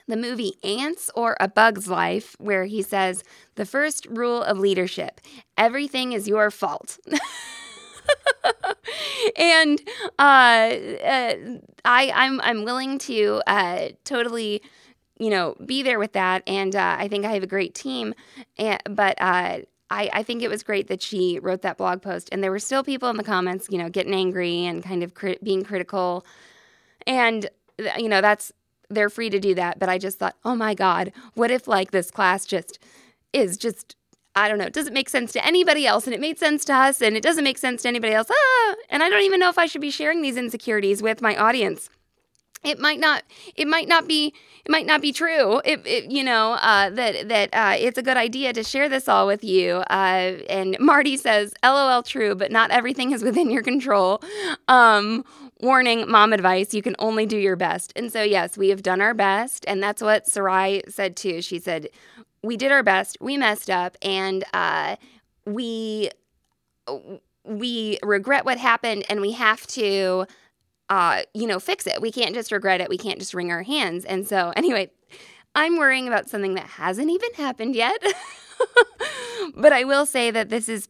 the 0.08 0.18
movie 0.18 0.56
Ants 0.64 1.10
or 1.16 1.38
A 1.40 1.48
Bug's 1.48 1.88
Life, 1.88 2.36
where 2.40 2.66
he 2.66 2.82
says, 2.82 3.24
The 3.56 3.66
first 3.66 4.06
rule 4.08 4.44
of 4.44 4.60
leadership 4.60 5.22
everything 5.58 6.12
is 6.12 6.28
your 6.28 6.52
fault. 6.52 6.98
and 9.38 9.82
uh, 10.20 10.22
uh, 10.22 11.36
I, 11.86 12.12
I'm 12.14 12.42
I'm 12.42 12.66
willing 12.66 12.98
to 13.00 13.42
uh, 13.48 13.90
totally, 14.04 14.62
you 15.20 15.30
know, 15.30 15.56
be 15.66 15.84
there 15.84 16.00
with 16.00 16.14
that. 16.14 16.44
And 16.48 16.76
uh, 16.76 16.96
I 17.00 17.08
think 17.08 17.26
I 17.26 17.32
have 17.34 17.44
a 17.44 17.48
great 17.48 17.74
team. 17.74 18.14
And, 18.58 18.82
but 18.90 19.16
uh, 19.22 19.60
I, 19.92 20.10
I 20.14 20.24
think 20.24 20.42
it 20.42 20.50
was 20.50 20.64
great 20.64 20.88
that 20.88 21.02
she 21.02 21.38
wrote 21.40 21.62
that 21.64 21.78
blog 21.78 22.02
post. 22.02 22.30
And 22.32 22.42
there 22.42 22.50
were 22.50 22.60
still 22.60 22.84
people 22.84 23.10
in 23.10 23.18
the 23.18 23.24
comments, 23.24 23.68
you 23.70 23.78
know, 23.78 23.90
getting 23.90 24.14
angry 24.14 24.66
and 24.66 24.82
kind 24.82 25.04
of 25.04 25.14
crit- 25.14 25.44
being 25.44 25.64
critical. 25.64 26.26
And 27.06 27.50
you 27.98 28.10
know, 28.10 28.22
that's 28.22 28.52
they're 28.90 29.10
free 29.10 29.30
to 29.30 29.40
do 29.40 29.54
that. 29.56 29.80
But 29.80 29.90
I 29.90 29.98
just 29.98 30.18
thought, 30.18 30.36
oh 30.46 30.56
my 30.56 30.74
God, 30.74 31.12
what 31.34 31.52
if 31.52 31.68
like 31.68 31.92
this 31.92 32.10
class 32.10 32.46
just 32.46 32.80
is 33.34 33.58
just 33.58 33.96
I 34.34 34.48
don't 34.48 34.58
know, 34.58 34.66
it 34.66 34.74
doesn't 34.74 34.94
make 34.94 35.10
sense 35.10 35.34
to 35.34 35.46
anybody 35.46 35.86
else 35.86 36.06
and 36.06 36.14
it 36.14 36.22
made 36.22 36.40
sense 36.40 36.64
to 36.66 36.74
us 36.74 37.02
and 37.02 37.18
it 37.18 37.24
doesn't 37.24 37.44
make 37.44 37.58
sense 37.58 37.82
to 37.82 37.90
anybody 37.90 38.14
else. 38.14 38.28
Ah, 38.32 38.76
and 38.90 39.04
I 39.04 39.10
don't 39.10 39.24
even 39.24 39.42
know 39.42 39.50
if 39.50 39.58
I 39.58 39.66
should 39.66 39.82
be 39.82 39.92
sharing 39.92 40.22
these 40.22 40.38
insecurities 40.38 41.04
with 41.04 41.22
my 41.22 41.36
audience. 41.36 41.90
It 42.64 42.80
might 42.80 43.00
not 43.00 43.24
it 43.56 43.68
might 43.68 43.88
not 43.88 44.08
be 44.08 44.34
it 44.64 44.70
might 44.70 44.86
not 44.86 45.02
be 45.02 45.12
true. 45.12 45.62
It, 45.66 45.86
it 45.86 46.12
you 46.12 46.24
know 46.24 46.54
uh, 46.54 46.90
that 46.92 47.28
that 47.30 47.50
uh, 47.54 47.76
it's 47.80 47.98
a 47.98 48.04
good 48.04 48.18
idea 48.18 48.54
to 48.54 48.64
share 48.64 48.88
this 48.88 49.08
all 49.08 49.26
with 49.26 49.44
you. 49.44 49.78
Uh, 49.90 50.38
and 50.50 50.78
Marty 50.80 51.18
says, 51.18 51.54
"LOL, 51.64 52.04
true, 52.04 52.36
but 52.36 52.52
not 52.52 52.72
everything 52.72 53.12
is 53.12 53.24
within 53.24 53.50
your 53.50 53.64
control." 53.64 54.22
Um, 54.68 55.26
warning, 55.60 56.10
mom 56.10 56.34
advice: 56.34 56.74
you 56.74 56.82
can 56.82 56.96
only 57.00 57.26
do 57.26 57.38
your 57.38 57.56
best. 57.56 57.94
And 57.96 58.12
so 58.12 58.22
yes, 58.22 58.58
we 58.58 58.70
have 58.70 58.84
done 58.84 59.02
our 59.02 59.14
best, 59.16 59.66
and 59.68 59.82
that's 59.82 60.02
what 60.02 60.28
Sarai 60.28 60.84
said 60.88 61.16
too. 61.16 61.42
She 61.42 61.58
said, 61.58 61.90
we 62.44 62.58
did 62.58 62.72
our 62.72 62.84
best. 62.84 63.18
We 63.22 63.38
messed 63.38 63.70
up, 63.70 63.98
and 64.02 64.44
uh, 64.54 64.96
we 65.46 66.10
we 67.44 68.00
regret 68.04 68.46
what 68.46 68.58
happened, 68.58 69.06
and 69.10 69.22
we 69.22 69.32
have 69.34 69.66
to, 69.68 70.26
uh, 70.92 71.24
you 71.34 71.48
know, 71.48 71.58
fix 71.58 71.88
it. 71.88 72.02
We 72.02 72.12
can't 72.12 72.36
just 72.36 72.52
regret 72.52 72.82
it. 72.82 72.90
We 72.90 72.98
can't 72.98 73.18
just 73.18 73.34
wring 73.34 73.50
our 73.50 73.64
hands. 73.64 74.04
And 74.04 74.28
so, 74.28 74.52
anyway, 74.58 74.92
I'm 75.56 75.78
worrying 75.78 76.08
about 76.08 76.30
something 76.30 76.54
that 76.56 76.68
hasn't 76.68 77.10
even 77.10 77.34
happened 77.34 77.76
yet. 77.76 78.04
but 79.56 79.72
I 79.72 79.86
will 79.86 80.06
say 80.06 80.32
that 80.32 80.50
this 80.50 80.68
is 80.68 80.90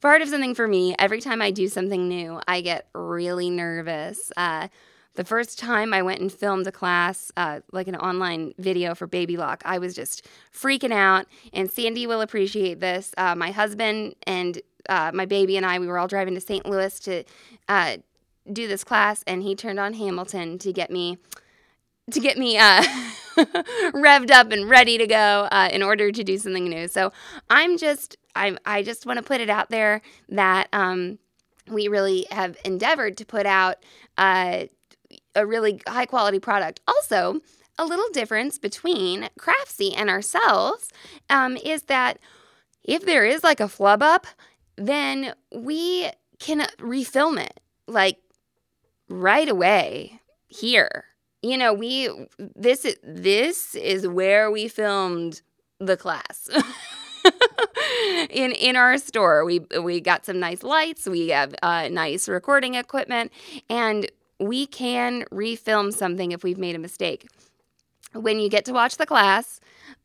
part 0.00 0.22
of 0.22 0.28
something 0.28 0.54
for 0.54 0.68
me. 0.68 0.94
Every 1.00 1.20
time 1.20 1.42
I 1.42 1.50
do 1.50 1.66
something 1.66 2.08
new, 2.08 2.40
I 2.46 2.60
get 2.60 2.86
really 2.94 3.50
nervous. 3.50 4.30
Uh, 4.36 4.68
the 5.14 5.24
first 5.24 5.58
time 5.58 5.92
I 5.92 6.02
went 6.02 6.20
and 6.20 6.32
filmed 6.32 6.66
a 6.68 6.72
class, 6.72 7.32
uh, 7.36 7.60
like 7.72 7.88
an 7.88 7.96
online 7.96 8.54
video 8.58 8.94
for 8.94 9.08
Baby 9.08 9.36
Lock, 9.36 9.62
I 9.64 9.78
was 9.78 9.94
just 9.94 10.28
freaking 10.52 10.92
out. 10.92 11.26
And 11.52 11.68
Sandy 11.68 12.06
will 12.06 12.20
appreciate 12.20 12.78
this. 12.78 13.12
Uh, 13.16 13.34
my 13.34 13.50
husband 13.50 14.14
and 14.28 14.60
uh, 14.88 15.10
my 15.12 15.26
baby 15.26 15.56
and 15.56 15.66
I, 15.66 15.80
we 15.80 15.88
were 15.88 15.98
all 15.98 16.08
driving 16.08 16.34
to 16.34 16.40
St. 16.40 16.66
Louis 16.66 16.98
to 17.00 17.24
uh, 17.68 17.96
do 18.52 18.68
this 18.68 18.84
class, 18.84 19.22
and 19.26 19.42
he 19.42 19.54
turned 19.54 19.80
on 19.80 19.94
Hamilton 19.94 20.58
to 20.58 20.72
get 20.72 20.90
me 20.90 21.18
to 22.10 22.20
get 22.20 22.36
me 22.36 22.58
uh, 22.58 22.82
revved 23.94 24.30
up 24.30 24.52
and 24.52 24.68
ready 24.68 24.98
to 24.98 25.06
go 25.06 25.48
uh, 25.50 25.68
in 25.72 25.82
order 25.82 26.12
to 26.12 26.22
do 26.22 26.36
something 26.36 26.68
new. 26.68 26.86
So 26.88 27.12
I'm 27.48 27.78
just 27.78 28.16
I 28.34 28.56
I 28.64 28.82
just 28.82 29.06
want 29.06 29.18
to 29.18 29.22
put 29.22 29.40
it 29.40 29.50
out 29.50 29.70
there 29.70 30.02
that 30.28 30.68
um, 30.72 31.18
we 31.68 31.88
really 31.88 32.26
have 32.30 32.56
endeavored 32.64 33.16
to 33.18 33.24
put 33.24 33.46
out 33.46 33.76
uh, 34.18 34.64
a 35.34 35.46
really 35.46 35.80
high 35.86 36.06
quality 36.06 36.38
product. 36.38 36.80
Also, 36.86 37.40
a 37.78 37.84
little 37.84 38.08
difference 38.12 38.58
between 38.58 39.28
Craftsy 39.38 39.94
and 39.96 40.10
ourselves 40.10 40.90
um, 41.30 41.56
is 41.56 41.82
that 41.82 42.18
if 42.84 43.04
there 43.04 43.24
is 43.24 43.42
like 43.42 43.60
a 43.60 43.68
flub 43.68 44.02
up, 44.02 44.26
then 44.76 45.34
we 45.52 46.10
can 46.38 46.60
refilm 46.78 47.42
it 47.42 47.60
like 47.86 48.18
right 49.14 49.48
away 49.48 50.20
here. 50.48 51.04
You 51.42 51.56
know, 51.58 51.72
we 51.72 52.08
this 52.38 52.84
is 52.84 52.96
this 53.02 53.74
is 53.74 54.06
where 54.06 54.50
we 54.50 54.68
filmed 54.68 55.42
the 55.78 55.96
class. 55.96 56.48
in 58.30 58.52
in 58.52 58.76
our 58.76 58.98
store, 58.98 59.44
we 59.44 59.60
we 59.80 60.00
got 60.00 60.24
some 60.24 60.40
nice 60.40 60.62
lights. 60.62 61.06
We 61.06 61.28
have 61.28 61.54
uh, 61.62 61.88
nice 61.88 62.28
recording 62.28 62.74
equipment, 62.74 63.30
and 63.68 64.10
we 64.40 64.66
can 64.66 65.24
refilm 65.30 65.92
something 65.92 66.32
if 66.32 66.42
we've 66.42 66.58
made 66.58 66.74
a 66.74 66.78
mistake. 66.78 67.28
When 68.12 68.38
you 68.38 68.48
get 68.48 68.64
to 68.66 68.72
watch 68.72 68.96
the 68.96 69.06
class, 69.06 69.60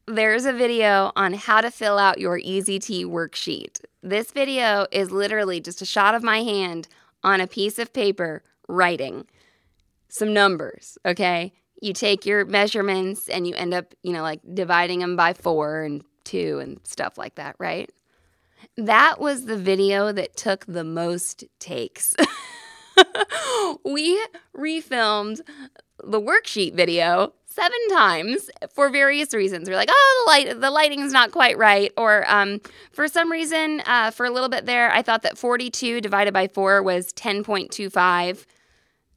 there's 0.08 0.46
a 0.46 0.54
video 0.54 1.12
on 1.16 1.34
how 1.34 1.62
to 1.62 1.72
fill 1.72 1.98
out 1.98 2.20
your 2.20 2.40
EasyT 2.40 3.06
worksheet. 3.06 3.82
This 4.02 4.32
video 4.32 4.88
is 4.92 5.12
literally 5.12 5.62
just 5.62 5.82
a 5.82 5.86
shot 5.86 6.16
of 6.16 6.24
my 6.24 6.42
hand 6.42 6.88
on 7.24 7.40
a 7.40 7.48
piece 7.48 7.80
of 7.80 7.94
paper 7.94 8.42
writing 8.70 9.26
some 10.08 10.34
numbers, 10.34 10.98
okay? 11.06 11.52
You 11.82 11.94
take 11.94 12.26
your 12.26 12.46
measurements 12.46 13.28
and 13.28 13.48
you 13.48 13.56
end 13.56 13.74
up, 13.74 13.94
you 14.04 14.14
know, 14.14 14.22
like 14.22 14.42
dividing 14.54 15.00
them 15.00 15.16
by 15.16 15.34
four 15.34 15.84
and 15.84 16.04
two 16.24 16.60
and 16.60 16.80
stuff 16.84 17.18
like 17.18 17.36
that, 17.36 17.56
right? 17.60 17.92
That 18.78 19.20
was 19.20 19.46
the 19.46 19.58
video 19.58 20.12
that 20.12 20.36
took 20.36 20.66
the 20.66 20.84
most 20.84 21.44
takes. 21.60 22.16
we 23.86 24.24
refilmed 24.56 25.42
the 26.04 26.22
worksheet 26.22 26.74
video 26.74 27.34
seven 27.46 27.78
times 27.92 28.50
for 28.74 28.90
various 28.90 29.34
reasons. 29.34 29.70
We're 29.70 29.76
like, 29.76 29.90
oh, 29.92 30.24
the 30.26 30.32
light, 30.32 30.62
the 30.62 30.72
lighting's 30.72 31.12
not 31.12 31.32
quite 31.32 31.58
right, 31.58 31.92
or 31.98 32.30
um, 32.32 32.62
for 32.92 33.08
some 33.08 33.32
reason, 33.32 33.82
uh, 33.86 34.12
for 34.12 34.26
a 34.26 34.32
little 34.32 34.50
bit 34.50 34.66
there, 34.66 34.92
I 34.92 35.02
thought 35.02 35.24
that 35.24 35.38
42 35.38 36.00
divided 36.02 36.34
by 36.34 36.48
four 36.48 36.82
was 36.84 37.12
10.25 37.14 38.46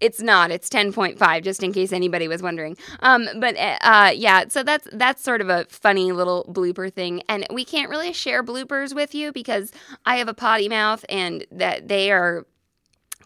it's 0.02 0.20
not. 0.20 0.50
It's 0.50 0.68
10.5, 0.68 1.44
just 1.44 1.62
in 1.62 1.72
case 1.72 1.92
anybody 1.92 2.26
was 2.26 2.42
wondering. 2.42 2.76
Um, 3.00 3.28
but 3.38 3.56
uh, 3.56 4.10
yeah, 4.14 4.44
so 4.48 4.62
that's 4.64 4.88
that's 4.92 5.22
sort 5.22 5.40
of 5.40 5.48
a 5.48 5.64
funny 5.68 6.10
little 6.10 6.44
blooper 6.52 6.92
thing, 6.92 7.22
and 7.28 7.46
we 7.50 7.64
can't 7.64 7.88
really 7.88 8.12
share 8.12 8.42
bloopers 8.42 8.94
with 8.94 9.14
you 9.14 9.32
because 9.32 9.70
I 10.04 10.16
have 10.16 10.28
a 10.28 10.34
potty 10.34 10.68
mouth, 10.68 11.04
and 11.08 11.46
that 11.52 11.86
they 11.86 12.10
are 12.10 12.46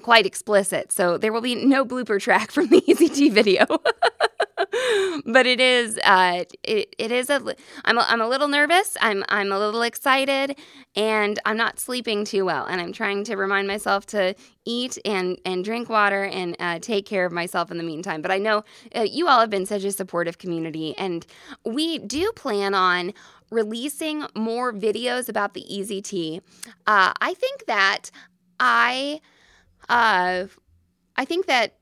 quite 0.02 0.26
explicit. 0.26 0.92
So 0.92 1.16
there 1.16 1.33
will 1.33 1.40
be 1.40 1.54
no 1.54 1.85
blooper 1.85 2.21
track 2.21 2.50
from 2.50 2.68
the 2.68 2.80
EZT 2.88 3.33
video. 3.33 3.66
but 5.26 5.46
it 5.46 5.61
is 5.61 5.99
uh, 6.04 6.44
it, 6.62 6.94
it 6.99 7.12
is 7.12 7.30
a 7.30 7.40
I'm 7.85 7.99
a, 7.99 8.06
I'm 8.08 8.20
a 8.20 8.28
little 8.28 8.49
nervous. 8.49 8.96
I'm 9.00 9.25
I'm 9.28 9.52
a 9.52 9.58
little 9.58 9.82
excited 9.82 10.58
and 10.94 11.38
I'm 11.44 11.56
not 11.56 11.78
sleeping 11.78 12.25
too 12.25 12.44
well 12.44 12.66
and 12.66 12.80
I'm 12.80 12.92
trying 12.92 13.25
to 13.25 13.37
remind 13.37 13.68
myself 13.68 14.06
to 14.06 14.35
eat 14.64 14.99
and 15.04 15.38
and 15.44 15.64
drink 15.64 15.88
water 15.88 16.25
and 16.25 16.56
uh, 16.58 16.78
take 16.80 17.06
care 17.06 17.26
of 17.26 17.32
myself 17.32 17.70
in 17.70 17.78
the 17.78 17.85
meantime. 17.85 18.23
But 18.23 18.30
I 18.30 18.38
know 18.38 18.64
uh, 18.94 19.02
you 19.02 19.28
all 19.28 19.40
have 19.40 19.50
been 19.50 19.66
such 19.66 19.85
a 19.85 19.92
supportive 19.92 20.38
community 20.38 20.94
and 20.99 21.26
we 21.64 21.99
do 21.99 22.32
plan 22.32 22.75
on 22.75 23.12
releasing 23.50 24.26
more 24.35 24.73
videos 24.73 25.28
about 25.28 25.54
the 25.54 25.64
EZT. 25.70 26.40
Uh, 26.87 27.12
I 27.20 27.35
think 27.35 27.66
that 27.66 28.11
I 28.58 29.20
uh, 29.88 30.46
I 31.16 31.25
think 31.25 31.46
that 31.46 31.75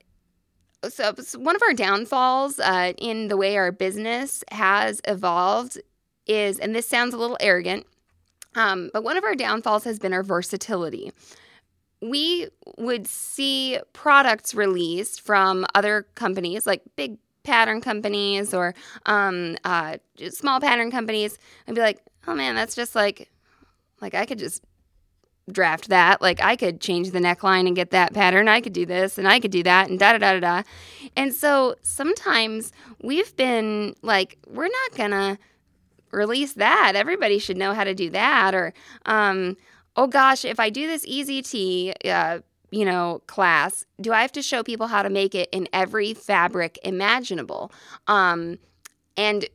so, 0.88 1.14
one 1.38 1.56
of 1.56 1.62
our 1.62 1.74
downfalls 1.74 2.58
uh, 2.60 2.92
in 2.98 3.28
the 3.28 3.36
way 3.36 3.56
our 3.56 3.72
business 3.72 4.44
has 4.50 5.00
evolved 5.06 5.78
is, 6.26 6.58
and 6.58 6.74
this 6.74 6.88
sounds 6.88 7.14
a 7.14 7.16
little 7.16 7.36
arrogant, 7.40 7.86
um, 8.54 8.90
but 8.92 9.04
one 9.04 9.16
of 9.16 9.24
our 9.24 9.34
downfalls 9.34 9.84
has 9.84 9.98
been 9.98 10.12
our 10.12 10.22
versatility. 10.22 11.12
We 12.00 12.48
would 12.76 13.06
see 13.06 13.78
products 13.92 14.54
released 14.54 15.20
from 15.20 15.66
other 15.74 16.06
companies, 16.14 16.66
like 16.66 16.82
big 16.96 17.18
pattern 17.42 17.80
companies 17.80 18.54
or 18.54 18.74
um, 19.06 19.56
uh, 19.64 19.98
small 20.30 20.60
pattern 20.60 20.90
companies, 20.90 21.38
and 21.66 21.74
be 21.74 21.82
like, 21.82 22.00
"Oh 22.26 22.34
man, 22.34 22.54
that's 22.54 22.74
just 22.74 22.94
like, 22.94 23.30
like 24.00 24.14
I 24.14 24.26
could 24.26 24.38
just 24.38 24.62
draft 25.50 25.88
that. 25.88 26.22
Like 26.22 26.42
I 26.42 26.56
could 26.56 26.80
change 26.80 27.10
the 27.10 27.18
neckline 27.18 27.66
and 27.66 27.76
get 27.76 27.90
that 27.90 28.14
pattern. 28.14 28.48
I 28.48 28.60
could 28.60 28.72
do 28.72 28.86
this 28.86 29.18
and 29.18 29.28
I 29.28 29.40
could 29.40 29.50
do 29.50 29.62
that 29.62 29.88
and 29.90 29.98
da 29.98 30.12
da 30.12 30.18
da 30.18 30.32
da 30.34 30.40
da. 30.40 30.62
And 31.16 31.34
so 31.34 31.76
sometimes 31.82 32.72
we've 33.02 33.34
been 33.36 33.94
like, 34.02 34.38
we're 34.48 34.64
not 34.64 34.96
gonna 34.96 35.38
release 36.12 36.54
that. 36.54 36.92
Everybody 36.94 37.38
should 37.38 37.56
know 37.56 37.74
how 37.74 37.84
to 37.84 37.94
do 37.94 38.10
that. 38.10 38.54
Or, 38.54 38.72
um, 39.06 39.56
oh 39.96 40.06
gosh, 40.06 40.44
if 40.44 40.58
I 40.58 40.70
do 40.70 40.86
this 40.86 41.04
EZT, 41.06 41.92
uh, 42.06 42.38
you 42.70 42.84
know, 42.84 43.22
class, 43.26 43.84
do 44.00 44.12
I 44.12 44.22
have 44.22 44.32
to 44.32 44.42
show 44.42 44.62
people 44.62 44.86
how 44.86 45.02
to 45.02 45.10
make 45.10 45.34
it 45.34 45.48
in 45.52 45.68
every 45.72 46.14
fabric 46.14 46.78
imaginable? 46.82 47.70
Um, 48.08 48.58
and 49.16 49.46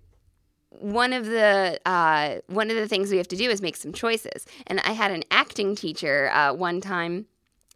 one 0.72 1.14
of 1.14 1.26
the 1.26 1.80
uh, 1.86 2.40
one 2.48 2.70
of 2.70 2.76
the 2.76 2.88
things 2.88 3.12
we 3.12 3.18
have 3.18 3.28
to 3.30 3.36
do 3.36 3.50
is 3.50 3.62
make 3.62 3.76
some 3.76 3.94
choices. 3.94 4.46
And 4.68 4.80
I 4.82 4.92
had 4.92 5.12
an 5.12 5.24
acting 5.32 5.76
teacher 5.76 6.30
uh, 6.34 6.54
one 6.54 6.82
time 6.82 7.26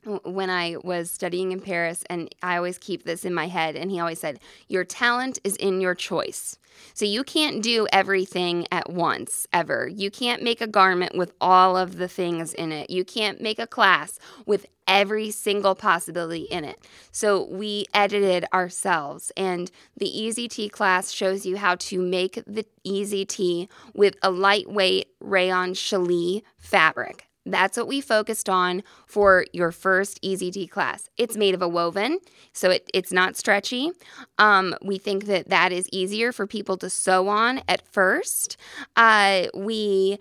when 0.05 0.49
I 0.49 0.77
was 0.83 1.11
studying 1.11 1.51
in 1.51 1.61
Paris, 1.61 2.03
and 2.09 2.33
I 2.41 2.57
always 2.57 2.77
keep 2.77 3.03
this 3.03 3.25
in 3.25 3.33
my 3.33 3.47
head. 3.47 3.75
And 3.75 3.91
he 3.91 3.99
always 3.99 4.19
said, 4.19 4.39
Your 4.67 4.83
talent 4.83 5.39
is 5.43 5.55
in 5.55 5.81
your 5.81 5.95
choice. 5.95 6.57
So 6.93 7.05
you 7.05 7.23
can't 7.23 7.61
do 7.61 7.87
everything 7.93 8.67
at 8.71 8.89
once, 8.89 9.47
ever. 9.53 9.87
You 9.87 10.09
can't 10.09 10.41
make 10.41 10.61
a 10.61 10.67
garment 10.67 11.15
with 11.15 11.33
all 11.39 11.77
of 11.77 11.97
the 11.97 12.07
things 12.07 12.53
in 12.53 12.71
it. 12.71 12.89
You 12.89 13.05
can't 13.05 13.41
make 13.41 13.59
a 13.59 13.67
class 13.67 14.19
with 14.45 14.65
every 14.87 15.31
single 15.31 15.75
possibility 15.75 16.43
in 16.43 16.65
it. 16.65 16.85
So 17.11 17.47
we 17.49 17.85
edited 17.93 18.45
ourselves, 18.53 19.31
and 19.37 19.71
the 19.95 20.07
EZT 20.07 20.71
class 20.71 21.11
shows 21.11 21.45
you 21.45 21.57
how 21.57 21.75
to 21.75 22.01
make 22.01 22.41
the 22.45 22.65
EZT 22.85 23.69
with 23.93 24.15
a 24.21 24.31
lightweight 24.31 25.07
rayon 25.19 25.73
challis 25.73 26.41
fabric. 26.57 27.27
That's 27.45 27.77
what 27.77 27.87
we 27.87 27.99
focused 27.99 28.47
on 28.47 28.83
for 29.05 29.45
your 29.51 29.71
first 29.71 30.21
EZT 30.21 30.69
class. 30.69 31.09
It's 31.17 31.35
made 31.35 31.53
of 31.53 31.61
a 31.61 31.67
woven, 31.67 32.19
so 32.53 32.69
it, 32.69 32.89
it's 32.93 33.11
not 33.11 33.35
stretchy. 33.35 33.91
Um, 34.37 34.75
we 34.81 34.97
think 34.97 35.25
that 35.25 35.49
that 35.49 35.71
is 35.71 35.89
easier 35.91 36.31
for 36.31 36.47
people 36.47 36.77
to 36.77 36.89
sew 36.89 37.27
on 37.27 37.61
at 37.67 37.85
first. 37.91 38.57
Uh, 38.95 39.47
we 39.53 40.19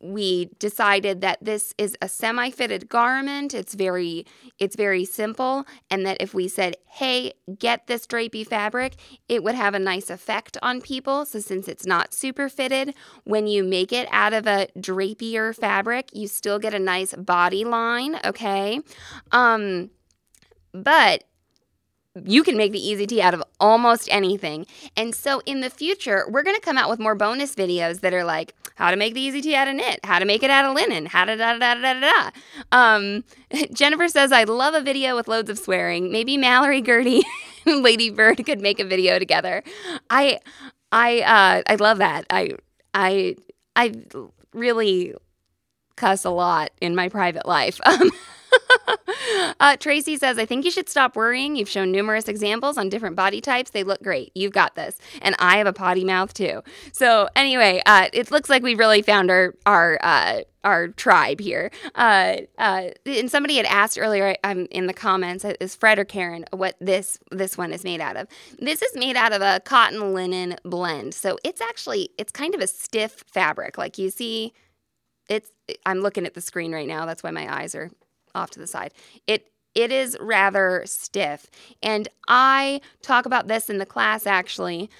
we 0.00 0.50
decided 0.58 1.20
that 1.20 1.38
this 1.40 1.72
is 1.78 1.96
a 2.02 2.08
semi-fitted 2.08 2.88
garment. 2.88 3.54
It's 3.54 3.74
very 3.74 4.26
it's 4.58 4.76
very 4.76 5.04
simple 5.04 5.64
and 5.90 6.04
that 6.04 6.16
if 6.20 6.34
we 6.34 6.48
said 6.48 6.76
hey 6.86 7.32
get 7.58 7.86
this 7.86 8.06
drapey 8.06 8.46
fabric 8.46 8.96
it 9.28 9.42
would 9.44 9.54
have 9.54 9.74
a 9.74 9.78
nice 9.78 10.10
effect 10.10 10.56
on 10.62 10.80
people. 10.80 11.24
So 11.24 11.38
since 11.38 11.68
it's 11.68 11.86
not 11.86 12.12
super 12.12 12.48
fitted 12.48 12.94
when 13.24 13.46
you 13.46 13.62
make 13.62 13.92
it 13.92 14.08
out 14.10 14.32
of 14.32 14.46
a 14.46 14.68
drapier 14.78 15.54
fabric 15.54 16.10
you 16.12 16.26
still 16.26 16.58
get 16.58 16.74
a 16.74 16.78
nice 16.78 17.14
body 17.14 17.64
line 17.64 18.18
okay? 18.24 18.80
Um 19.30 19.90
but 20.74 21.24
you 22.24 22.42
can 22.42 22.56
make 22.56 22.72
the 22.72 22.78
EZT 22.78 23.18
out 23.20 23.34
of 23.34 23.42
almost 23.58 24.08
anything. 24.10 24.66
And 24.96 25.14
so 25.14 25.40
in 25.46 25.60
the 25.60 25.70
future, 25.70 26.26
we're 26.28 26.42
going 26.42 26.56
to 26.56 26.62
come 26.62 26.76
out 26.76 26.90
with 26.90 26.98
more 26.98 27.14
bonus 27.14 27.54
videos 27.54 28.00
that 28.00 28.12
are 28.12 28.24
like 28.24 28.54
how 28.74 28.90
to 28.90 28.96
make 28.96 29.14
the 29.14 29.28
EZT 29.28 29.54
out 29.54 29.68
of 29.68 29.74
knit, 29.74 30.00
how 30.04 30.18
to 30.18 30.24
make 30.24 30.42
it 30.42 30.50
out 30.50 30.64
of 30.64 30.74
linen, 30.74 31.06
how 31.06 31.24
to 31.24 31.36
da 31.36 31.56
da 31.56 31.74
da 31.74 31.74
da 31.74 32.00
da 32.00 32.00
da. 32.00 32.30
Um, 32.70 33.24
Jennifer 33.72 34.08
says, 34.08 34.32
I 34.32 34.44
love 34.44 34.74
a 34.74 34.82
video 34.82 35.16
with 35.16 35.28
loads 35.28 35.48
of 35.48 35.58
swearing. 35.58 36.12
Maybe 36.12 36.36
Mallory 36.36 36.82
Gertie 36.82 37.22
and 37.66 37.82
Lady 37.82 38.10
Bird 38.10 38.44
could 38.44 38.60
make 38.60 38.78
a 38.78 38.84
video 38.84 39.18
together. 39.18 39.62
I, 40.10 40.38
I, 40.90 41.20
uh, 41.20 41.62
I 41.66 41.74
love 41.76 41.98
that. 41.98 42.26
I, 42.28 42.56
I, 42.92 43.36
I 43.74 43.94
really 44.52 45.14
cuss 45.96 46.24
a 46.24 46.30
lot 46.30 46.72
in 46.80 46.94
my 46.94 47.08
private 47.08 47.46
life. 47.46 47.80
Um, 47.92 48.10
uh, 49.60 49.76
Tracy 49.76 50.16
says, 50.16 50.38
I 50.38 50.46
think 50.46 50.64
you 50.64 50.70
should 50.70 50.88
stop 50.88 51.16
worrying. 51.16 51.56
You've 51.56 51.68
shown 51.68 51.92
numerous 51.92 52.28
examples 52.28 52.78
on 52.78 52.88
different 52.88 53.16
body 53.16 53.40
types. 53.40 53.70
They 53.70 53.84
look 53.84 54.02
great. 54.02 54.32
You've 54.34 54.52
got 54.52 54.74
this. 54.74 54.98
And 55.20 55.34
I 55.38 55.58
have 55.58 55.66
a 55.66 55.72
potty 55.72 56.04
mouth 56.04 56.32
too. 56.34 56.62
So, 56.92 57.28
anyway, 57.36 57.82
uh, 57.86 58.08
it 58.12 58.30
looks 58.30 58.50
like 58.50 58.62
we've 58.62 58.78
really 58.78 59.02
found 59.02 59.30
our, 59.30 59.54
our, 59.66 59.98
uh, 60.02 60.40
our 60.64 60.88
tribe 60.88 61.40
here. 61.40 61.70
Uh, 61.94 62.38
uh, 62.58 62.88
and 63.06 63.30
somebody 63.30 63.56
had 63.56 63.66
asked 63.66 63.98
earlier 63.98 64.36
um, 64.44 64.66
in 64.70 64.86
the 64.86 64.92
comments, 64.92 65.44
is 65.60 65.74
Fred 65.74 65.98
or 65.98 66.04
Karen, 66.04 66.44
what 66.52 66.76
this 66.80 67.18
this 67.30 67.58
one 67.58 67.72
is 67.72 67.84
made 67.84 68.00
out 68.00 68.16
of? 68.16 68.28
This 68.58 68.82
is 68.82 68.94
made 68.94 69.16
out 69.16 69.32
of 69.32 69.42
a 69.42 69.60
cotton 69.60 70.14
linen 70.14 70.56
blend. 70.64 71.14
So 71.14 71.38
it's 71.44 71.60
actually 71.60 72.10
it's 72.18 72.32
kind 72.32 72.54
of 72.54 72.60
a 72.60 72.66
stiff 72.66 73.24
fabric. 73.26 73.78
Like 73.78 73.98
you 73.98 74.10
see, 74.10 74.52
it's 75.28 75.50
I'm 75.86 76.00
looking 76.00 76.26
at 76.26 76.34
the 76.34 76.40
screen 76.40 76.72
right 76.72 76.86
now. 76.86 77.06
That's 77.06 77.22
why 77.22 77.30
my 77.30 77.52
eyes 77.52 77.74
are 77.74 77.90
off 78.34 78.50
to 78.50 78.58
the 78.58 78.66
side. 78.66 78.92
It 79.26 79.48
it 79.74 79.90
is 79.90 80.16
rather 80.20 80.82
stiff. 80.84 81.46
And 81.82 82.08
I 82.28 82.80
talk 83.00 83.24
about 83.24 83.48
this 83.48 83.70
in 83.70 83.78
the 83.78 83.86
class 83.86 84.26
actually 84.26 84.90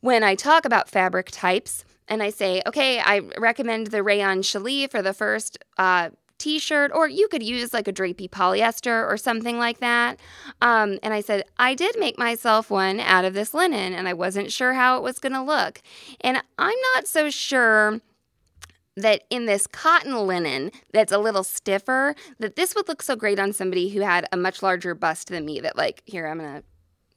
when 0.00 0.22
I 0.22 0.34
talk 0.34 0.64
about 0.64 0.88
fabric 0.88 1.30
types. 1.30 1.84
And 2.08 2.22
I 2.22 2.30
say, 2.30 2.62
okay, 2.66 3.00
I 3.00 3.22
recommend 3.38 3.86
the 3.88 4.02
rayon 4.02 4.42
challis 4.42 4.90
for 4.90 5.00
the 5.00 5.14
first 5.14 5.58
uh, 5.78 6.10
t 6.36 6.58
shirt, 6.58 6.90
or 6.94 7.08
you 7.08 7.28
could 7.28 7.42
use 7.42 7.72
like 7.72 7.88
a 7.88 7.92
drapey 7.92 8.28
polyester 8.28 9.10
or 9.10 9.16
something 9.16 9.58
like 9.58 9.80
that. 9.80 10.20
Um, 10.60 10.98
and 11.02 11.14
I 11.14 11.22
said, 11.22 11.44
I 11.58 11.74
did 11.74 11.98
make 11.98 12.18
myself 12.18 12.70
one 12.70 13.00
out 13.00 13.24
of 13.24 13.32
this 13.32 13.54
linen, 13.54 13.94
and 13.94 14.06
I 14.06 14.12
wasn't 14.12 14.52
sure 14.52 14.74
how 14.74 14.98
it 14.98 15.02
was 15.02 15.18
going 15.18 15.32
to 15.32 15.42
look. 15.42 15.80
And 16.20 16.42
I'm 16.58 16.78
not 16.94 17.06
so 17.06 17.30
sure 17.30 18.00
that 18.96 19.24
in 19.30 19.46
this 19.46 19.66
cotton 19.66 20.26
linen 20.26 20.70
that's 20.92 21.12
a 21.12 21.18
little 21.18 21.44
stiffer, 21.44 22.14
that 22.38 22.56
this 22.56 22.74
would 22.74 22.88
look 22.88 23.02
so 23.02 23.16
great 23.16 23.38
on 23.38 23.52
somebody 23.52 23.88
who 23.88 24.00
had 24.00 24.26
a 24.32 24.36
much 24.36 24.62
larger 24.62 24.94
bust 24.94 25.28
than 25.28 25.44
me. 25.44 25.60
That 25.60 25.76
like 25.76 26.02
here 26.06 26.26
I'm 26.26 26.38
gonna, 26.38 26.62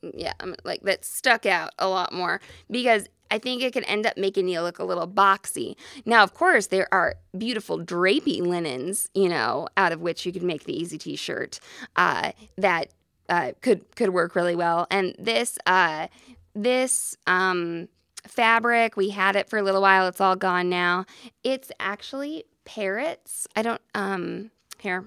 yeah, 0.01 0.33
I'm 0.39 0.55
like 0.63 0.81
that 0.83 1.05
stuck 1.05 1.45
out 1.45 1.71
a 1.77 1.87
lot 1.87 2.11
more 2.13 2.41
because 2.69 3.07
I 3.29 3.39
think 3.39 3.61
it 3.61 3.73
could 3.73 3.83
end 3.87 4.05
up 4.05 4.17
making 4.17 4.47
you 4.47 4.61
look 4.61 4.79
a 4.79 4.83
little 4.83 5.07
boxy. 5.07 5.75
Now, 6.05 6.23
of 6.23 6.33
course, 6.33 6.67
there 6.67 6.87
are 6.93 7.15
beautiful 7.37 7.79
drapey 7.79 8.41
linens, 8.41 9.09
you 9.13 9.29
know, 9.29 9.67
out 9.75 9.91
of 9.91 10.01
which 10.01 10.25
you 10.25 10.31
could 10.31 10.43
make 10.43 10.63
the 10.63 10.73
easy 10.73 10.97
t-shirt 10.97 11.59
uh, 11.95 12.31
that 12.57 12.93
uh, 13.29 13.51
could 13.61 13.95
could 13.95 14.09
work 14.11 14.35
really 14.35 14.55
well. 14.55 14.87
And 14.89 15.15
this 15.19 15.57
uh, 15.65 16.07
this 16.55 17.17
um, 17.27 17.89
fabric. 18.27 18.97
We 18.97 19.09
had 19.09 19.35
it 19.35 19.49
for 19.49 19.57
a 19.57 19.63
little 19.63 19.81
while. 19.81 20.07
It's 20.07 20.21
all 20.21 20.35
gone 20.35 20.69
now. 20.69 21.05
It's 21.43 21.71
actually 21.79 22.45
parrots. 22.65 23.47
I 23.55 23.61
don't, 23.61 23.81
um, 23.95 24.51
here, 24.79 25.05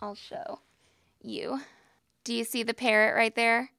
I'll 0.00 0.14
show 0.14 0.60
you. 1.22 1.60
Do 2.24 2.34
you 2.34 2.44
see 2.44 2.62
the 2.62 2.74
parrot 2.74 3.14
right 3.14 3.34
there? 3.34 3.70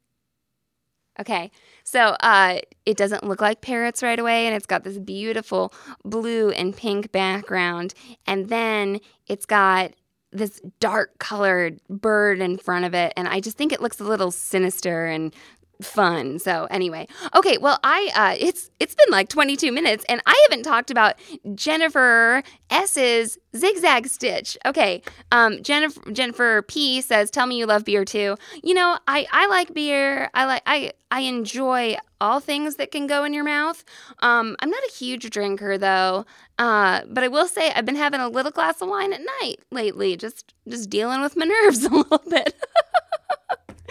Okay, 1.20 1.52
so 1.84 2.16
uh, 2.22 2.60
it 2.86 2.98
doesn't 2.98 3.24
look 3.24 3.42
like 3.42 3.62
parrots 3.62 4.02
right 4.02 4.18
away, 4.18 4.48
and 4.48 4.56
it's 4.56 4.66
got 4.66 4.84
this 4.84 4.98
beautiful 4.98 5.74
blue 6.06 6.52
and 6.52 6.76
pink 6.76 7.12
background, 7.12 7.94
and 8.26 8.50
then 8.50 9.00
it's 9.28 9.46
got 9.46 9.92
this 10.32 10.62
dark 10.80 11.20
colored 11.20 11.82
bird 11.90 12.40
in 12.40 12.58
front 12.58 12.86
of 12.86 12.94
it, 12.94 13.12
and 13.18 13.28
I 13.28 13.42
just 13.42 13.58
think 13.58 13.74
it 13.74 13.82
looks 13.82 14.00
a 14.00 14.06
little 14.06 14.32
sinister 14.32 15.06
and 15.06 15.36
fun. 15.82 16.40
So 16.40 16.68
anyway, 16.70 17.08
okay. 17.36 17.58
Well, 17.58 17.80
I 17.84 18.12
uh, 18.16 18.36
it's 18.40 18.70
it's 18.80 18.96
been 18.96 19.12
like 19.12 19.30
22 19.30 19.72
minutes, 19.72 20.06
and 20.10 20.22
I 20.26 20.48
haven't 20.50 20.64
talked 20.64 20.92
about 20.92 21.16
Jennifer 21.56 22.44
S's 22.70 23.38
zigzag 23.56 24.08
stitch. 24.08 24.58
Okay, 24.66 25.02
um, 25.32 25.62
Jennifer 25.64 26.12
Jennifer 26.12 26.62
P 26.64 27.02
says, 27.02 27.32
"Tell 27.32 27.46
me 27.46 27.58
you 27.58 27.66
love 27.66 27.86
beer 27.86 28.06
too." 28.06 28.38
You 28.64 28.74
know, 28.74 28.98
I 29.08 29.28
I 29.32 29.48
like 29.48 29.74
beer. 29.74 30.30
I 30.34 30.46
like 30.46 30.62
I 30.66 30.92
I 31.12 31.22
enjoy 31.22 31.98
all 32.22 32.40
things 32.40 32.76
that 32.76 32.92
can 32.92 33.08
go 33.08 33.24
in 33.24 33.34
your 33.34 33.44
mouth. 33.44 33.84
Um, 34.20 34.56
I'm 34.60 34.70
not 34.70 34.84
a 34.84 34.92
huge 34.94 35.30
drinker 35.30 35.78
though, 35.78 36.26
uh, 36.60 37.02
but 37.10 37.24
I 37.24 37.28
will 37.28 37.48
say 37.48 37.72
I've 37.72 37.86
been 37.86 37.96
having 37.96 38.22
a 38.22 38.30
little 38.30 38.52
glass 38.52 38.82
of 38.82 38.90
wine 38.90 39.12
at 39.12 39.22
night 39.42 39.58
lately, 39.72 40.16
just 40.16 40.54
just 40.68 40.90
dealing 40.90 41.22
with 41.22 41.36
my 41.36 41.46
nerves 41.64 41.84
a 41.84 41.90
little 41.90 42.22
bit. 42.30 42.56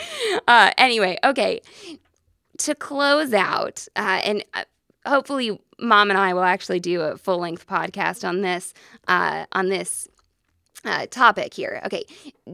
uh, 0.48 0.72
anyway, 0.78 1.18
okay. 1.24 1.60
To 2.58 2.74
close 2.74 3.32
out, 3.32 3.86
uh, 3.96 4.20
and 4.22 4.44
uh, 4.52 4.64
hopefully, 5.06 5.58
Mom 5.78 6.10
and 6.10 6.18
I 6.18 6.34
will 6.34 6.44
actually 6.44 6.80
do 6.80 7.00
a 7.00 7.16
full 7.16 7.38
length 7.38 7.66
podcast 7.66 8.26
on 8.28 8.42
this 8.42 8.74
uh, 9.08 9.46
on 9.52 9.70
this 9.70 10.08
uh, 10.84 11.06
topic 11.06 11.54
here. 11.54 11.80
Okay, 11.84 12.04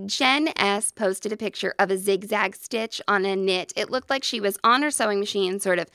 Jen 0.06 0.48
S 0.56 0.90
posted 0.90 1.32
a 1.32 1.36
picture 1.36 1.74
of 1.78 1.90
a 1.90 1.98
zigzag 1.98 2.56
stitch 2.56 3.00
on 3.08 3.24
a 3.24 3.36
knit. 3.36 3.72
It 3.76 3.90
looked 3.90 4.10
like 4.10 4.24
she 4.24 4.40
was 4.40 4.58
on 4.64 4.82
her 4.82 4.90
sewing 4.90 5.20
machine, 5.20 5.60
sort 5.60 5.78
of 5.78 5.88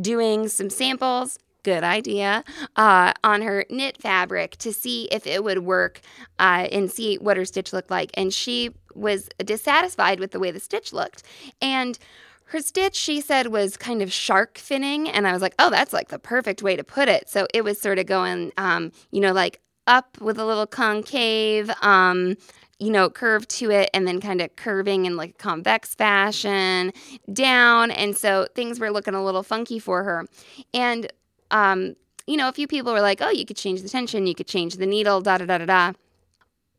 doing 0.00 0.48
some 0.48 0.70
samples. 0.70 1.38
Good 1.64 1.84
idea. 1.84 2.44
Uh, 2.76 3.12
on 3.24 3.42
her 3.42 3.64
knit 3.68 4.00
fabric 4.00 4.56
to 4.58 4.72
see 4.72 5.08
if 5.10 5.26
it 5.26 5.42
would 5.42 5.58
work 5.58 6.00
uh, 6.38 6.68
and 6.70 6.90
see 6.90 7.16
what 7.16 7.36
her 7.36 7.44
stitch 7.44 7.72
looked 7.72 7.90
like. 7.90 8.10
And 8.14 8.32
she 8.32 8.70
was 8.98 9.28
dissatisfied 9.44 10.20
with 10.20 10.32
the 10.32 10.38
way 10.38 10.50
the 10.50 10.60
stitch 10.60 10.92
looked. 10.92 11.22
And 11.60 11.98
her 12.46 12.60
stitch, 12.60 12.96
she 12.96 13.20
said, 13.20 13.48
was 13.48 13.76
kind 13.76 14.00
of 14.00 14.12
shark 14.12 14.54
finning. 14.54 15.10
And 15.12 15.26
I 15.26 15.32
was 15.32 15.42
like, 15.42 15.54
oh, 15.58 15.70
that's 15.70 15.92
like 15.92 16.08
the 16.08 16.18
perfect 16.18 16.62
way 16.62 16.76
to 16.76 16.84
put 16.84 17.08
it. 17.08 17.28
So 17.28 17.46
it 17.52 17.62
was 17.62 17.80
sort 17.80 17.98
of 17.98 18.06
going, 18.06 18.52
um, 18.56 18.92
you 19.10 19.20
know, 19.20 19.32
like 19.32 19.60
up 19.86 20.18
with 20.20 20.38
a 20.38 20.44
little 20.44 20.66
concave, 20.66 21.70
um, 21.82 22.36
you 22.78 22.90
know, 22.90 23.10
curve 23.10 23.46
to 23.48 23.70
it, 23.70 23.90
and 23.92 24.06
then 24.06 24.20
kind 24.20 24.40
of 24.40 24.54
curving 24.56 25.04
in 25.04 25.16
like 25.16 25.30
a 25.30 25.34
convex 25.34 25.94
fashion 25.94 26.92
down. 27.32 27.90
And 27.90 28.16
so 28.16 28.46
things 28.54 28.80
were 28.80 28.90
looking 28.90 29.14
a 29.14 29.24
little 29.24 29.42
funky 29.42 29.78
for 29.78 30.04
her. 30.04 30.26
And, 30.72 31.12
um, 31.50 31.96
you 32.26 32.36
know, 32.36 32.48
a 32.48 32.52
few 32.52 32.66
people 32.66 32.92
were 32.92 33.00
like, 33.00 33.20
oh, 33.20 33.30
you 33.30 33.44
could 33.44 33.56
change 33.56 33.82
the 33.82 33.88
tension, 33.88 34.26
you 34.26 34.34
could 34.34 34.46
change 34.46 34.76
the 34.76 34.86
needle, 34.86 35.20
da 35.20 35.38
da 35.38 35.46
da 35.46 35.58
da 35.58 35.66
da. 35.66 35.92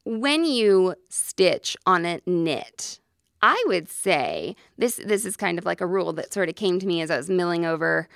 When 0.06 0.46
you 0.46 0.96
stitch 1.10 1.76
on 1.86 2.06
a 2.06 2.22
knit, 2.26 3.00
I 3.42 3.62
would 3.68 3.90
say 3.90 4.56
this 4.78 5.00
this 5.04 5.26
is 5.26 5.36
kind 5.36 5.58
of 5.58 5.66
like 5.66 5.82
a 5.82 5.86
rule 5.86 6.14
that 6.14 6.34
sort 6.34 6.50
of 6.50 6.56
came 6.56 6.80
to 6.80 6.88
me 6.88 7.02
as 7.02 7.12
I 7.12 7.18
was 7.18 7.30
milling 7.30 7.66
over 7.66 8.08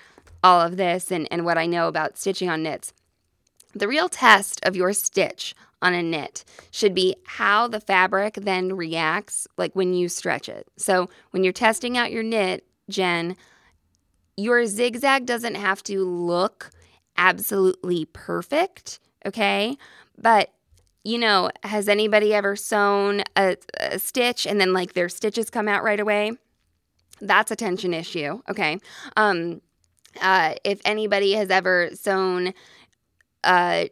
all 0.43 0.61
of 0.61 0.77
this 0.77 1.11
and, 1.11 1.27
and 1.31 1.45
what 1.45 1.57
I 1.57 1.65
know 1.65 1.87
about 1.87 2.17
stitching 2.17 2.49
on 2.49 2.63
knits. 2.63 2.93
The 3.73 3.87
real 3.87 4.09
test 4.09 4.59
of 4.65 4.75
your 4.75 4.93
stitch 4.93 5.55
on 5.81 5.93
a 5.93 6.03
knit 6.03 6.45
should 6.71 6.93
be 6.93 7.15
how 7.25 7.67
the 7.67 7.79
fabric 7.79 8.35
then 8.35 8.75
reacts, 8.75 9.47
like 9.57 9.75
when 9.75 9.93
you 9.93 10.09
stretch 10.09 10.47
it. 10.47 10.67
So, 10.77 11.09
when 11.31 11.43
you're 11.43 11.53
testing 11.53 11.97
out 11.97 12.11
your 12.11 12.23
knit, 12.23 12.65
Jen, 12.89 13.35
your 14.37 14.65
zigzag 14.65 15.25
doesn't 15.25 15.55
have 15.55 15.83
to 15.83 16.03
look 16.03 16.71
absolutely 17.17 18.05
perfect, 18.05 18.99
okay? 19.25 19.77
But 20.17 20.51
you 21.03 21.17
know, 21.17 21.49
has 21.63 21.89
anybody 21.89 22.33
ever 22.33 22.55
sewn 22.55 23.23
a, 23.35 23.57
a, 23.79 23.99
stitch 23.99 24.47
and 24.47 24.59
then 24.59 24.73
like 24.73 24.93
their 24.93 25.09
stitches 25.09 25.49
come 25.49 25.67
out 25.67 25.83
right 25.83 25.99
away? 25.99 26.31
That's 27.19 27.51
a 27.51 27.55
tension 27.55 27.93
issue, 27.93 28.41
okay? 28.49 28.79
Um, 29.17 29.61
uh, 30.21 30.55
if 30.63 30.81
anybody 30.85 31.33
has 31.33 31.49
ever 31.49 31.89
sewn 31.93 32.53
uh, 33.43 33.85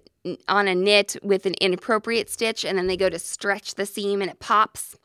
on 0.48 0.68
a 0.68 0.76
knit 0.76 1.18
with 1.22 1.46
an 1.46 1.56
inappropriate 1.60 2.30
stitch 2.30 2.64
and 2.64 2.78
then 2.78 2.88
they 2.88 2.98
go 2.98 3.10
to 3.10 3.20
stretch 3.20 3.76
the 3.76 3.86
seam 3.86 4.22
and 4.22 4.32
it 4.32 4.40
pops, 4.40 4.96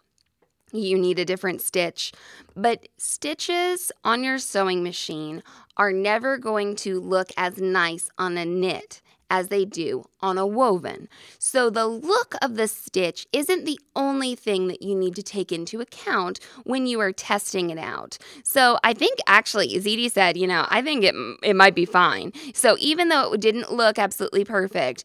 you 0.72 0.98
need 0.98 1.18
a 1.18 1.24
different 1.24 1.60
stitch. 1.60 2.12
But 2.54 2.88
stitches 2.98 3.90
on 4.04 4.22
your 4.22 4.38
sewing 4.38 4.82
machine 4.82 5.42
are 5.76 5.92
never 5.92 6.38
going 6.38 6.76
to 6.76 7.00
look 7.00 7.30
as 7.36 7.58
nice 7.58 8.10
on 8.18 8.36
a 8.36 8.44
knit 8.44 9.00
as 9.30 9.48
they 9.48 9.64
do 9.64 10.04
on 10.20 10.38
a 10.38 10.46
woven. 10.46 11.08
So 11.38 11.70
the 11.70 11.86
look 11.86 12.34
of 12.42 12.56
the 12.56 12.68
stitch 12.68 13.26
isn't 13.32 13.64
the 13.64 13.78
only 13.94 14.34
thing 14.34 14.68
that 14.68 14.82
you 14.82 14.94
need 14.94 15.14
to 15.16 15.22
take 15.22 15.52
into 15.52 15.80
account 15.80 16.40
when 16.64 16.86
you 16.86 17.00
are 17.00 17.12
testing 17.12 17.70
it 17.70 17.78
out. 17.78 18.18
So 18.44 18.78
I 18.84 18.94
think 18.94 19.18
actually, 19.26 19.74
Edie 19.76 20.08
said, 20.08 20.36
you 20.36 20.46
know, 20.46 20.66
I 20.68 20.82
think 20.82 21.04
it, 21.04 21.14
it 21.42 21.56
might 21.56 21.74
be 21.74 21.84
fine. 21.84 22.32
So 22.54 22.76
even 22.78 23.08
though 23.08 23.34
it 23.34 23.40
didn't 23.40 23.72
look 23.72 23.98
absolutely 23.98 24.44
perfect, 24.44 25.04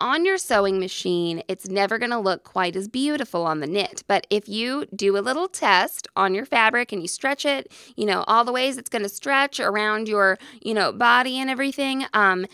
on 0.00 0.24
your 0.24 0.38
sewing 0.38 0.78
machine, 0.78 1.42
it's 1.48 1.68
never 1.68 1.98
going 1.98 2.10
to 2.10 2.18
look 2.18 2.44
quite 2.44 2.76
as 2.76 2.88
beautiful 2.88 3.44
on 3.44 3.60
the 3.60 3.66
knit. 3.66 4.04
But 4.06 4.26
if 4.30 4.48
you 4.48 4.86
do 4.94 5.16
a 5.16 5.20
little 5.20 5.48
test 5.48 6.06
on 6.14 6.34
your 6.34 6.44
fabric 6.44 6.92
and 6.92 7.02
you 7.02 7.08
stretch 7.08 7.44
it, 7.44 7.72
you 7.96 8.06
know, 8.06 8.24
all 8.28 8.44
the 8.44 8.52
ways 8.52 8.78
it's 8.78 8.88
going 8.88 9.02
to 9.02 9.08
stretch 9.08 9.58
around 9.58 10.08
your, 10.08 10.38
you 10.62 10.74
know, 10.74 10.92
body 10.92 11.38
and 11.40 11.50
everything, 11.50 12.06
um, 12.14 12.46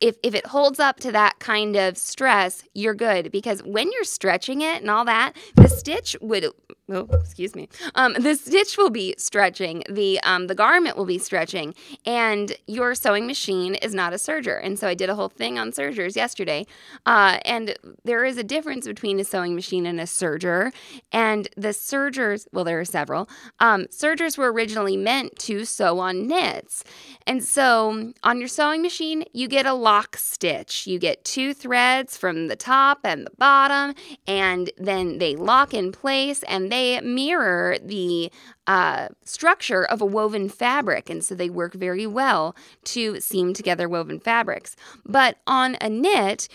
if, 0.00 0.16
if 0.22 0.34
it 0.34 0.46
holds 0.46 0.78
up 0.78 1.00
to 1.00 1.12
that 1.12 1.38
kind 1.38 1.76
of 1.76 1.96
stress, 1.96 2.62
you're 2.74 2.94
good 2.94 3.32
because 3.32 3.62
when 3.62 3.90
you're 3.92 4.04
stretching 4.04 4.60
it 4.60 4.80
and 4.82 4.90
all 4.90 5.04
that, 5.04 5.32
the 5.54 5.68
stitch 5.68 6.16
would 6.20 6.52
oh, 6.88 7.08
excuse 7.12 7.54
me. 7.54 7.68
Um, 7.94 8.14
the 8.14 8.34
stitch 8.34 8.76
will 8.76 8.90
be 8.90 9.14
stretching, 9.18 9.82
the 9.88 10.20
um, 10.22 10.46
the 10.46 10.54
garment 10.54 10.96
will 10.96 11.04
be 11.04 11.18
stretching, 11.18 11.74
and 12.04 12.56
your 12.66 12.94
sewing 12.94 13.26
machine 13.26 13.74
is 13.76 13.94
not 13.94 14.12
a 14.12 14.16
serger. 14.16 14.60
And 14.62 14.78
so 14.78 14.88
I 14.88 14.94
did 14.94 15.10
a 15.10 15.14
whole 15.14 15.28
thing 15.28 15.58
on 15.58 15.72
sergers 15.72 16.16
yesterday, 16.16 16.66
uh, 17.04 17.38
and 17.44 17.76
there 18.04 18.24
is 18.24 18.38
a 18.38 18.44
difference 18.44 18.86
between 18.86 19.18
a 19.20 19.24
sewing 19.24 19.54
machine 19.54 19.86
and 19.86 20.00
a 20.00 20.04
serger. 20.04 20.72
And 21.12 21.48
the 21.56 21.72
sergers, 21.72 22.46
well, 22.52 22.64
there 22.64 22.80
are 22.80 22.84
several. 22.84 23.28
Um, 23.60 23.86
sergers 23.90 24.38
were 24.38 24.52
originally 24.52 24.96
meant 24.96 25.38
to 25.40 25.64
sew 25.64 25.98
on 25.98 26.26
knits, 26.26 26.84
and 27.26 27.42
so 27.42 28.12
on 28.22 28.38
your 28.38 28.48
sewing 28.48 28.82
machine, 28.82 29.24
you 29.32 29.48
get 29.48 29.66
a 29.66 29.74
lock 29.86 30.16
stitch. 30.16 30.84
You 30.88 30.98
get 30.98 31.24
two 31.24 31.54
threads 31.54 32.16
from 32.16 32.48
the 32.48 32.56
top 32.56 32.98
and 33.04 33.24
the 33.24 33.30
bottom, 33.38 33.94
and 34.26 34.68
then 34.76 35.18
they 35.18 35.36
lock 35.36 35.72
in 35.72 35.92
place, 35.92 36.42
and 36.48 36.72
they 36.72 37.00
mirror 37.02 37.78
the 37.80 38.32
uh, 38.66 39.06
structure 39.24 39.84
of 39.84 40.02
a 40.02 40.04
woven 40.04 40.48
fabric, 40.48 41.08
and 41.08 41.22
so 41.22 41.36
they 41.36 41.48
work 41.48 41.72
very 41.74 42.04
well 42.04 42.56
to 42.82 43.20
seam 43.20 43.54
together 43.54 43.88
woven 43.88 44.18
fabrics. 44.18 44.74
But 45.04 45.38
on 45.46 45.76
a 45.80 45.88
knit, 45.88 46.48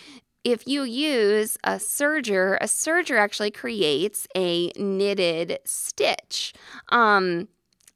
if 0.43 0.67
you 0.67 0.83
use 0.83 1.57
a 1.63 1.75
serger, 1.75 2.57
a 2.59 2.65
serger 2.65 3.17
actually 3.17 3.51
creates 3.51 4.27
a 4.35 4.73
knitted 4.75 5.59
stitch. 5.63 6.53
Um, 6.89 7.47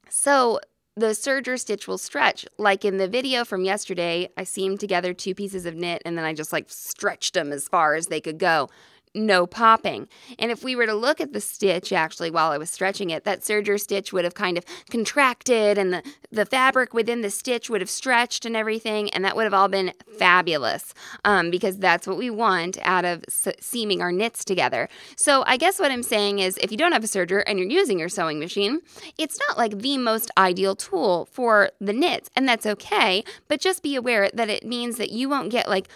so 0.08 0.60
the 0.96 1.08
serger 1.08 1.60
stitch 1.60 1.86
will 1.86 1.98
stretch. 1.98 2.46
Like 2.56 2.84
in 2.84 2.96
the 2.96 3.06
video 3.06 3.44
from 3.44 3.64
yesterday, 3.64 4.30
I 4.36 4.44
seamed 4.44 4.80
together 4.80 5.12
two 5.12 5.34
pieces 5.34 5.66
of 5.66 5.74
knit 5.76 6.00
and 6.06 6.16
then 6.16 6.24
I 6.24 6.32
just 6.32 6.52
like 6.54 6.66
stretched 6.70 7.34
them 7.34 7.52
as 7.52 7.68
far 7.68 7.94
as 7.94 8.06
they 8.06 8.20
could 8.20 8.38
go 8.38 8.70
no 9.16 9.46
popping. 9.46 10.08
And 10.38 10.50
if 10.50 10.62
we 10.62 10.76
were 10.76 10.86
to 10.86 10.94
look 10.94 11.20
at 11.20 11.32
the 11.32 11.40
stitch 11.40 11.92
actually 11.92 12.30
while 12.30 12.52
I 12.52 12.58
was 12.58 12.70
stretching 12.70 13.10
it, 13.10 13.24
that 13.24 13.40
serger 13.40 13.80
stitch 13.80 14.12
would 14.12 14.24
have 14.24 14.34
kind 14.34 14.58
of 14.58 14.64
contracted 14.90 15.78
and 15.78 15.92
the, 15.92 16.02
the 16.30 16.46
fabric 16.46 16.92
within 16.94 17.22
the 17.22 17.30
stitch 17.30 17.70
would 17.70 17.80
have 17.80 17.90
stretched 17.90 18.44
and 18.44 18.56
everything. 18.56 19.10
And 19.10 19.24
that 19.24 19.34
would 19.34 19.44
have 19.44 19.54
all 19.54 19.68
been 19.68 19.92
fabulous 20.18 20.94
um, 21.24 21.50
because 21.50 21.78
that's 21.78 22.06
what 22.06 22.18
we 22.18 22.30
want 22.30 22.78
out 22.82 23.04
of 23.04 23.24
seaming 23.60 24.02
our 24.02 24.12
knits 24.12 24.44
together. 24.44 24.88
So 25.16 25.42
I 25.46 25.56
guess 25.56 25.80
what 25.80 25.90
I'm 25.90 26.02
saying 26.02 26.38
is 26.38 26.58
if 26.58 26.70
you 26.70 26.76
don't 26.76 26.92
have 26.92 27.04
a 27.04 27.08
serger 27.08 27.42
and 27.46 27.58
you're 27.58 27.68
using 27.68 27.98
your 27.98 28.08
sewing 28.08 28.38
machine, 28.38 28.80
it's 29.18 29.38
not 29.48 29.56
like 29.56 29.78
the 29.78 29.98
most 29.98 30.30
ideal 30.36 30.76
tool 30.76 31.28
for 31.32 31.70
the 31.80 31.92
knits. 31.92 32.30
And 32.36 32.48
that's 32.48 32.66
okay. 32.66 33.24
But 33.48 33.60
just 33.60 33.82
be 33.82 33.96
aware 33.96 34.30
that 34.32 34.50
it 34.50 34.64
means 34.64 34.96
that 34.96 35.10
you 35.10 35.28
won't 35.28 35.50
get 35.50 35.68
like 35.68 35.88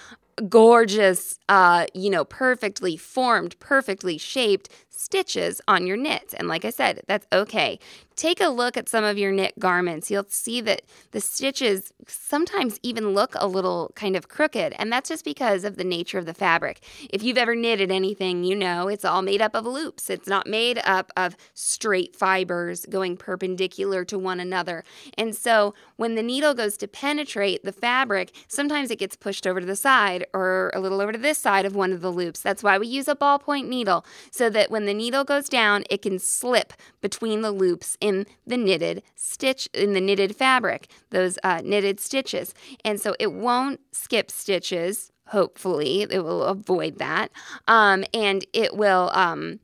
gorgeous, 0.49 1.39
uh, 1.49 1.87
you 1.95 2.11
know, 2.11 2.25
perfectly 2.25 2.97
formed, 2.97 3.59
perfectly 3.61 4.19
shaped 4.19 4.69
stitches 5.01 5.61
on 5.67 5.87
your 5.87 5.97
knits. 5.97 6.35
And 6.35 6.47
like 6.47 6.65
I 6.65 6.71
said, 6.71 7.03
that's 7.07 7.27
okay. 7.33 7.79
Take 8.17 8.41
a 8.43 8.49
look 8.49 8.77
at 8.77 8.87
some 8.87 9.03
of 9.03 9.17
your 9.17 9.33
knit 9.33 9.59
garments. 9.59 10.11
You'll 10.11 10.27
see 10.29 10.61
that 10.61 10.83
the 11.13 11.23
stitches 11.23 11.91
sometimes 12.07 12.79
even 12.83 13.15
look 13.15 13.33
a 13.37 13.47
little 13.47 13.93
kind 13.95 14.15
of 14.15 14.29
crooked, 14.29 14.75
and 14.79 14.93
that's 14.93 15.09
just 15.09 15.25
because 15.25 15.65
of 15.65 15.77
the 15.77 15.85
nature 15.85 16.19
of 16.19 16.27
the 16.27 16.35
fabric. 16.35 16.83
If 17.09 17.23
you've 17.23 17.39
ever 17.39 17.57
knitted 17.57 17.91
anything, 17.91 18.45
you 18.45 18.55
know 18.55 18.89
it's 18.89 19.07
all 19.07 19.23
made 19.23 19.41
up 19.41 19.55
of 19.55 19.65
loops. 19.65 20.11
It's 20.11 20.29
not 20.29 20.47
made 20.47 20.81
up 20.85 21.11
of 21.17 21.35
straight 21.55 22.15
fibers 22.15 22.85
going 22.85 23.17
perpendicular 23.17 24.05
to 24.05 24.19
one 24.19 24.39
another. 24.39 24.85
And 25.17 25.35
so 25.35 25.73
when 25.97 26.15
the 26.15 26.23
needle 26.23 26.53
goes 26.53 26.77
to 26.79 26.89
penetrate 26.89 27.65
the 27.65 27.73
fabric, 27.73 28.33
sometimes 28.49 28.91
it 28.91 28.99
gets 28.99 29.17
pushed 29.17 29.47
over 29.47 29.61
to 29.61 29.67
the 29.67 29.77
side 29.77 30.27
or 30.35 30.71
a 30.75 30.81
little 30.81 31.01
over 31.01 31.13
to 31.13 31.19
this 31.19 31.39
side 31.39 31.65
of 31.65 31.75
one 31.75 31.93
of 31.93 32.03
the 32.03 32.13
loops. 32.13 32.41
That's 32.41 32.63
why 32.63 32.77
we 32.77 32.87
use 32.87 33.09
a 33.09 33.17
ballpoint 33.17 33.67
needle 33.67 34.05
so 34.31 34.51
that 34.51 34.71
when 34.71 34.90
the 34.91 34.95
needle 34.95 35.23
goes 35.23 35.49
down, 35.49 35.85
it 35.89 36.03
can 36.03 36.19
slip 36.19 36.73
between 37.01 37.43
the 37.43 37.53
loops 37.53 37.97
in 38.01 38.27
the 38.45 38.57
knitted 38.57 39.05
stitch 39.15 39.69
in 39.73 39.93
the 39.93 40.01
knitted 40.01 40.35
fabric, 40.35 40.89
those 41.11 41.39
uh, 41.45 41.61
knitted 41.65 42.01
stitches. 42.01 42.53
And 42.85 43.01
so 43.01 43.15
it 43.21 43.33
won't 43.33 43.79
skip 43.93 44.33
stitches. 44.33 45.13
Hopefully, 45.29 46.03
it 46.03 46.25
will 46.25 46.43
avoid 46.43 46.99
that. 46.99 47.31
Um, 47.69 48.05
and 48.13 48.45
it 48.53 48.77
will 48.77 49.13
um, 49.15 49.61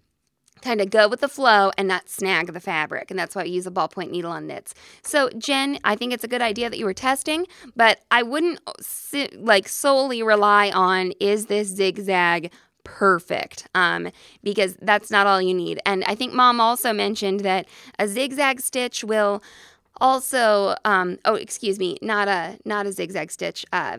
kind 0.63 0.81
of 0.81 0.91
go 0.91 1.09
with 1.09 1.21
the 1.21 1.29
flow 1.29 1.73
and 1.77 1.89
not 1.89 2.09
snag 2.09 2.53
the 2.53 2.61
fabric. 2.61 3.11
And 3.11 3.19
that's 3.19 3.35
why 3.35 3.43
I 3.43 3.47
use 3.47 3.67
a 3.67 3.71
ballpoint 3.73 4.11
needle 4.11 4.31
on 4.31 4.47
knits. 4.47 4.75
So, 5.03 5.29
Jen, 5.31 5.79
I 5.83 5.97
think 5.97 6.13
it's 6.13 6.25
a 6.25 6.29
good 6.29 6.43
idea 6.43 6.71
that 6.71 6.79
you 6.79 6.85
were 6.85 6.95
testing, 6.95 7.47
but 7.75 8.01
I 8.13 8.23
wouldn't 8.23 8.61
like 9.35 9.67
solely 9.67 10.23
rely 10.23 10.71
on 10.71 11.13
is 11.19 11.47
this 11.47 11.69
zigzag 11.69 12.53
perfect 12.87 13.67
um, 13.75 14.11
because 14.45 14.77
that's 14.81 15.11
not 15.11 15.27
all 15.27 15.43
you 15.43 15.53
need. 15.53 15.81
And 15.85 16.05
I 16.05 16.15
think 16.15 16.33
mom 16.33 16.61
also 16.61 16.93
mentioned 16.93 17.41
that 17.41 17.67
a 17.99 18.07
zigzag 18.07 18.61
stitch 18.61 19.03
will 19.03 19.43
also 20.01 20.77
um, 20.85 21.19
oh 21.25 21.35
excuse 21.35 21.79
me 21.79 21.99
not 22.03 22.29
a 22.29 22.59
not 22.65 22.87
a 22.87 22.93
zigzag 22.93 23.31
stitch 23.31 23.65
uh, 23.73 23.99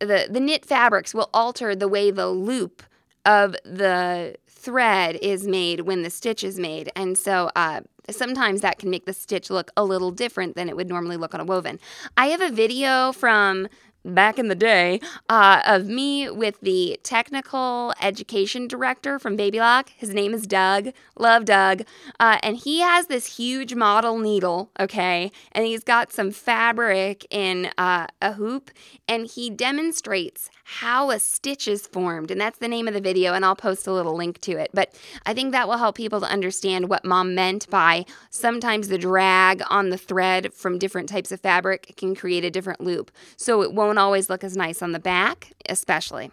the 0.00 0.26
the 0.30 0.40
knit 0.40 0.64
fabrics 0.64 1.14
will 1.14 1.30
alter 1.32 1.74
the 1.74 1.88
way 1.88 2.10
the 2.10 2.28
loop 2.28 2.82
of 3.24 3.56
the 3.64 4.34
thread 4.48 5.16
is 5.22 5.46
made 5.46 5.80
when 5.80 6.02
the 6.02 6.10
stitch 6.10 6.42
is 6.42 6.58
made 6.58 6.90
and 6.96 7.16
so 7.16 7.50
uh, 7.54 7.80
sometimes 8.10 8.60
that 8.60 8.78
can 8.78 8.90
make 8.90 9.06
the 9.06 9.12
stitch 9.12 9.50
look 9.50 9.70
a 9.76 9.84
little 9.84 10.10
different 10.10 10.56
than 10.56 10.68
it 10.68 10.76
would 10.76 10.88
normally 10.88 11.16
look 11.16 11.34
on 11.34 11.40
a 11.40 11.44
woven 11.44 11.78
i 12.16 12.26
have 12.26 12.40
a 12.40 12.50
video 12.50 13.12
from 13.12 13.68
back 14.04 14.38
in 14.38 14.48
the 14.48 14.54
day 14.54 15.00
uh, 15.28 15.62
of 15.64 15.86
me 15.86 16.28
with 16.30 16.60
the 16.60 16.98
technical 17.02 17.94
education 18.00 18.68
director 18.68 19.18
from 19.18 19.36
Baby 19.36 19.58
Lock. 19.58 19.90
His 19.96 20.10
name 20.10 20.34
is 20.34 20.46
Doug. 20.46 20.90
Love 21.18 21.44
Doug. 21.44 21.82
Uh, 22.20 22.38
and 22.42 22.56
he 22.56 22.80
has 22.80 23.06
this 23.06 23.36
huge 23.36 23.74
model 23.74 24.18
needle, 24.18 24.70
okay? 24.78 25.32
And 25.52 25.64
he's 25.66 25.84
got 25.84 26.12
some 26.12 26.30
fabric 26.30 27.26
in 27.30 27.70
uh, 27.78 28.06
a 28.20 28.32
hoop, 28.32 28.70
and 29.08 29.26
he 29.26 29.50
demonstrates 29.50 30.50
how 30.64 31.10
a 31.10 31.18
stitch 31.18 31.68
is 31.68 31.86
formed. 31.86 32.30
And 32.30 32.40
that's 32.40 32.58
the 32.58 32.68
name 32.68 32.88
of 32.88 32.94
the 32.94 33.00
video, 33.00 33.34
and 33.34 33.44
I'll 33.44 33.56
post 33.56 33.86
a 33.86 33.92
little 33.92 34.16
link 34.16 34.40
to 34.42 34.52
it. 34.52 34.70
But 34.72 34.94
I 35.26 35.34
think 35.34 35.52
that 35.52 35.68
will 35.68 35.76
help 35.76 35.96
people 35.96 36.20
to 36.20 36.26
understand 36.26 36.88
what 36.88 37.04
mom 37.04 37.34
meant 37.34 37.68
by 37.70 38.06
sometimes 38.30 38.88
the 38.88 38.98
drag 38.98 39.62
on 39.68 39.90
the 39.90 39.98
thread 39.98 40.52
from 40.54 40.78
different 40.78 41.08
types 41.08 41.30
of 41.32 41.40
fabric 41.40 41.94
can 41.96 42.14
create 42.14 42.44
a 42.44 42.50
different 42.50 42.80
loop. 42.80 43.10
So 43.36 43.62
it 43.62 43.72
won't 43.72 43.93
always 43.98 44.28
look 44.28 44.44
as 44.44 44.56
nice 44.56 44.82
on 44.82 44.92
the 44.92 44.98
back, 44.98 45.52
especially. 45.68 46.30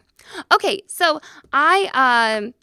Okay, 0.52 0.82
so 0.88 1.20
I. 1.52 2.38
Um, 2.44 2.54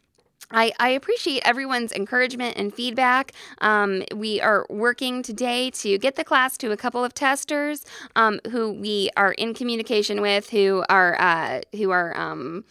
I, 0.51 0.73
I, 0.81 0.89
appreciate 0.91 1.43
everyone's 1.45 1.93
encouragement 1.93 2.57
and 2.57 2.73
feedback. 2.73 3.33
Um, 3.61 4.03
we 4.15 4.41
are 4.41 4.65
working 4.71 5.23
today 5.23 5.71
to 5.73 5.99
get 5.99 6.17
the 6.17 6.25
class 6.25 6.57
to 6.59 6.73
a 6.73 6.77
couple 6.77 7.05
of 7.05 7.13
testers 7.13 7.85
um, 8.17 8.41
who 8.51 8.73
we 8.73 9.11
are 9.15 9.33
in 9.33 9.53
communication 9.53 10.23
with, 10.23 10.49
who 10.49 10.85
are 10.89 11.21
uh, 11.21 11.61
who 11.77 11.91
are 11.91 12.19
um, 12.19 12.65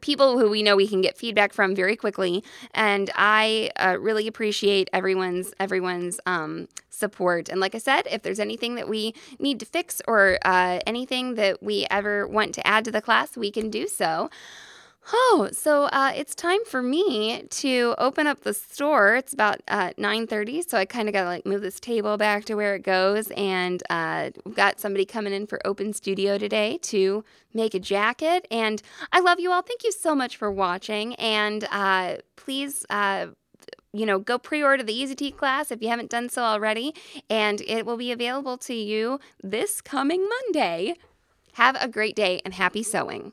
people 0.00 0.38
who 0.38 0.50
we 0.50 0.62
know 0.62 0.76
we 0.76 0.88
can 0.88 1.00
get 1.00 1.16
feedback 1.16 1.52
from 1.52 1.74
very 1.74 1.96
quickly. 1.96 2.44
And 2.72 3.10
I 3.14 3.70
uh, 3.76 3.96
really 4.00 4.26
appreciate 4.26 4.88
everyone's 4.92 5.52
everyone's 5.60 6.20
um, 6.26 6.68
support. 6.90 7.48
And 7.48 7.60
like 7.60 7.74
I 7.74 7.78
said, 7.78 8.02
if 8.10 8.22
there's 8.22 8.40
anything 8.40 8.74
that 8.74 8.88
we 8.88 9.14
need 9.38 9.60
to 9.60 9.66
fix 9.66 10.02
or 10.08 10.38
uh, 10.44 10.80
anything 10.86 11.34
that 11.34 11.62
we 11.62 11.86
ever 11.90 12.26
want 12.26 12.54
to 12.54 12.66
add 12.66 12.84
to 12.86 12.90
the 12.90 13.02
class, 13.02 13.36
we 13.36 13.50
can 13.50 13.70
do 13.70 13.86
so. 13.86 14.30
Oh, 15.10 15.48
so 15.52 15.84
uh, 15.84 16.12
it's 16.14 16.34
time 16.34 16.62
for 16.66 16.82
me 16.82 17.44
to 17.48 17.94
open 17.96 18.26
up 18.26 18.42
the 18.42 18.52
store. 18.52 19.16
It's 19.16 19.32
about 19.32 19.60
uh, 19.66 19.92
9.30, 19.98 20.68
so 20.68 20.76
I 20.76 20.84
kind 20.84 21.08
of 21.08 21.14
got 21.14 21.22
to 21.22 21.28
like 21.28 21.46
move 21.46 21.62
this 21.62 21.80
table 21.80 22.18
back 22.18 22.44
to 22.46 22.54
where 22.54 22.74
it 22.74 22.82
goes. 22.82 23.30
And 23.30 23.82
uh, 23.88 24.30
we've 24.44 24.54
got 24.54 24.80
somebody 24.80 25.06
coming 25.06 25.32
in 25.32 25.46
for 25.46 25.66
Open 25.66 25.94
Studio 25.94 26.36
today 26.36 26.78
to 26.82 27.24
make 27.54 27.72
a 27.72 27.78
jacket. 27.78 28.46
And 28.50 28.82
I 29.10 29.20
love 29.20 29.40
you 29.40 29.50
all. 29.50 29.62
Thank 29.62 29.82
you 29.82 29.92
so 29.92 30.14
much 30.14 30.36
for 30.36 30.50
watching. 30.50 31.14
And 31.14 31.66
uh, 31.70 32.16
please 32.36 32.84
uh, 32.90 33.28
you 33.94 34.04
know, 34.04 34.18
go 34.18 34.36
pre 34.36 34.62
order 34.62 34.82
the 34.82 34.92
EasyT 34.92 35.38
class 35.38 35.70
if 35.70 35.80
you 35.80 35.88
haven't 35.88 36.10
done 36.10 36.28
so 36.28 36.42
already, 36.42 36.94
and 37.30 37.62
it 37.62 37.86
will 37.86 37.96
be 37.96 38.12
available 38.12 38.58
to 38.58 38.74
you 38.74 39.18
this 39.42 39.80
coming 39.80 40.28
Monday. 40.28 40.94
Have 41.54 41.76
a 41.80 41.88
great 41.88 42.14
day 42.14 42.42
and 42.44 42.52
happy 42.52 42.82
sewing. 42.82 43.32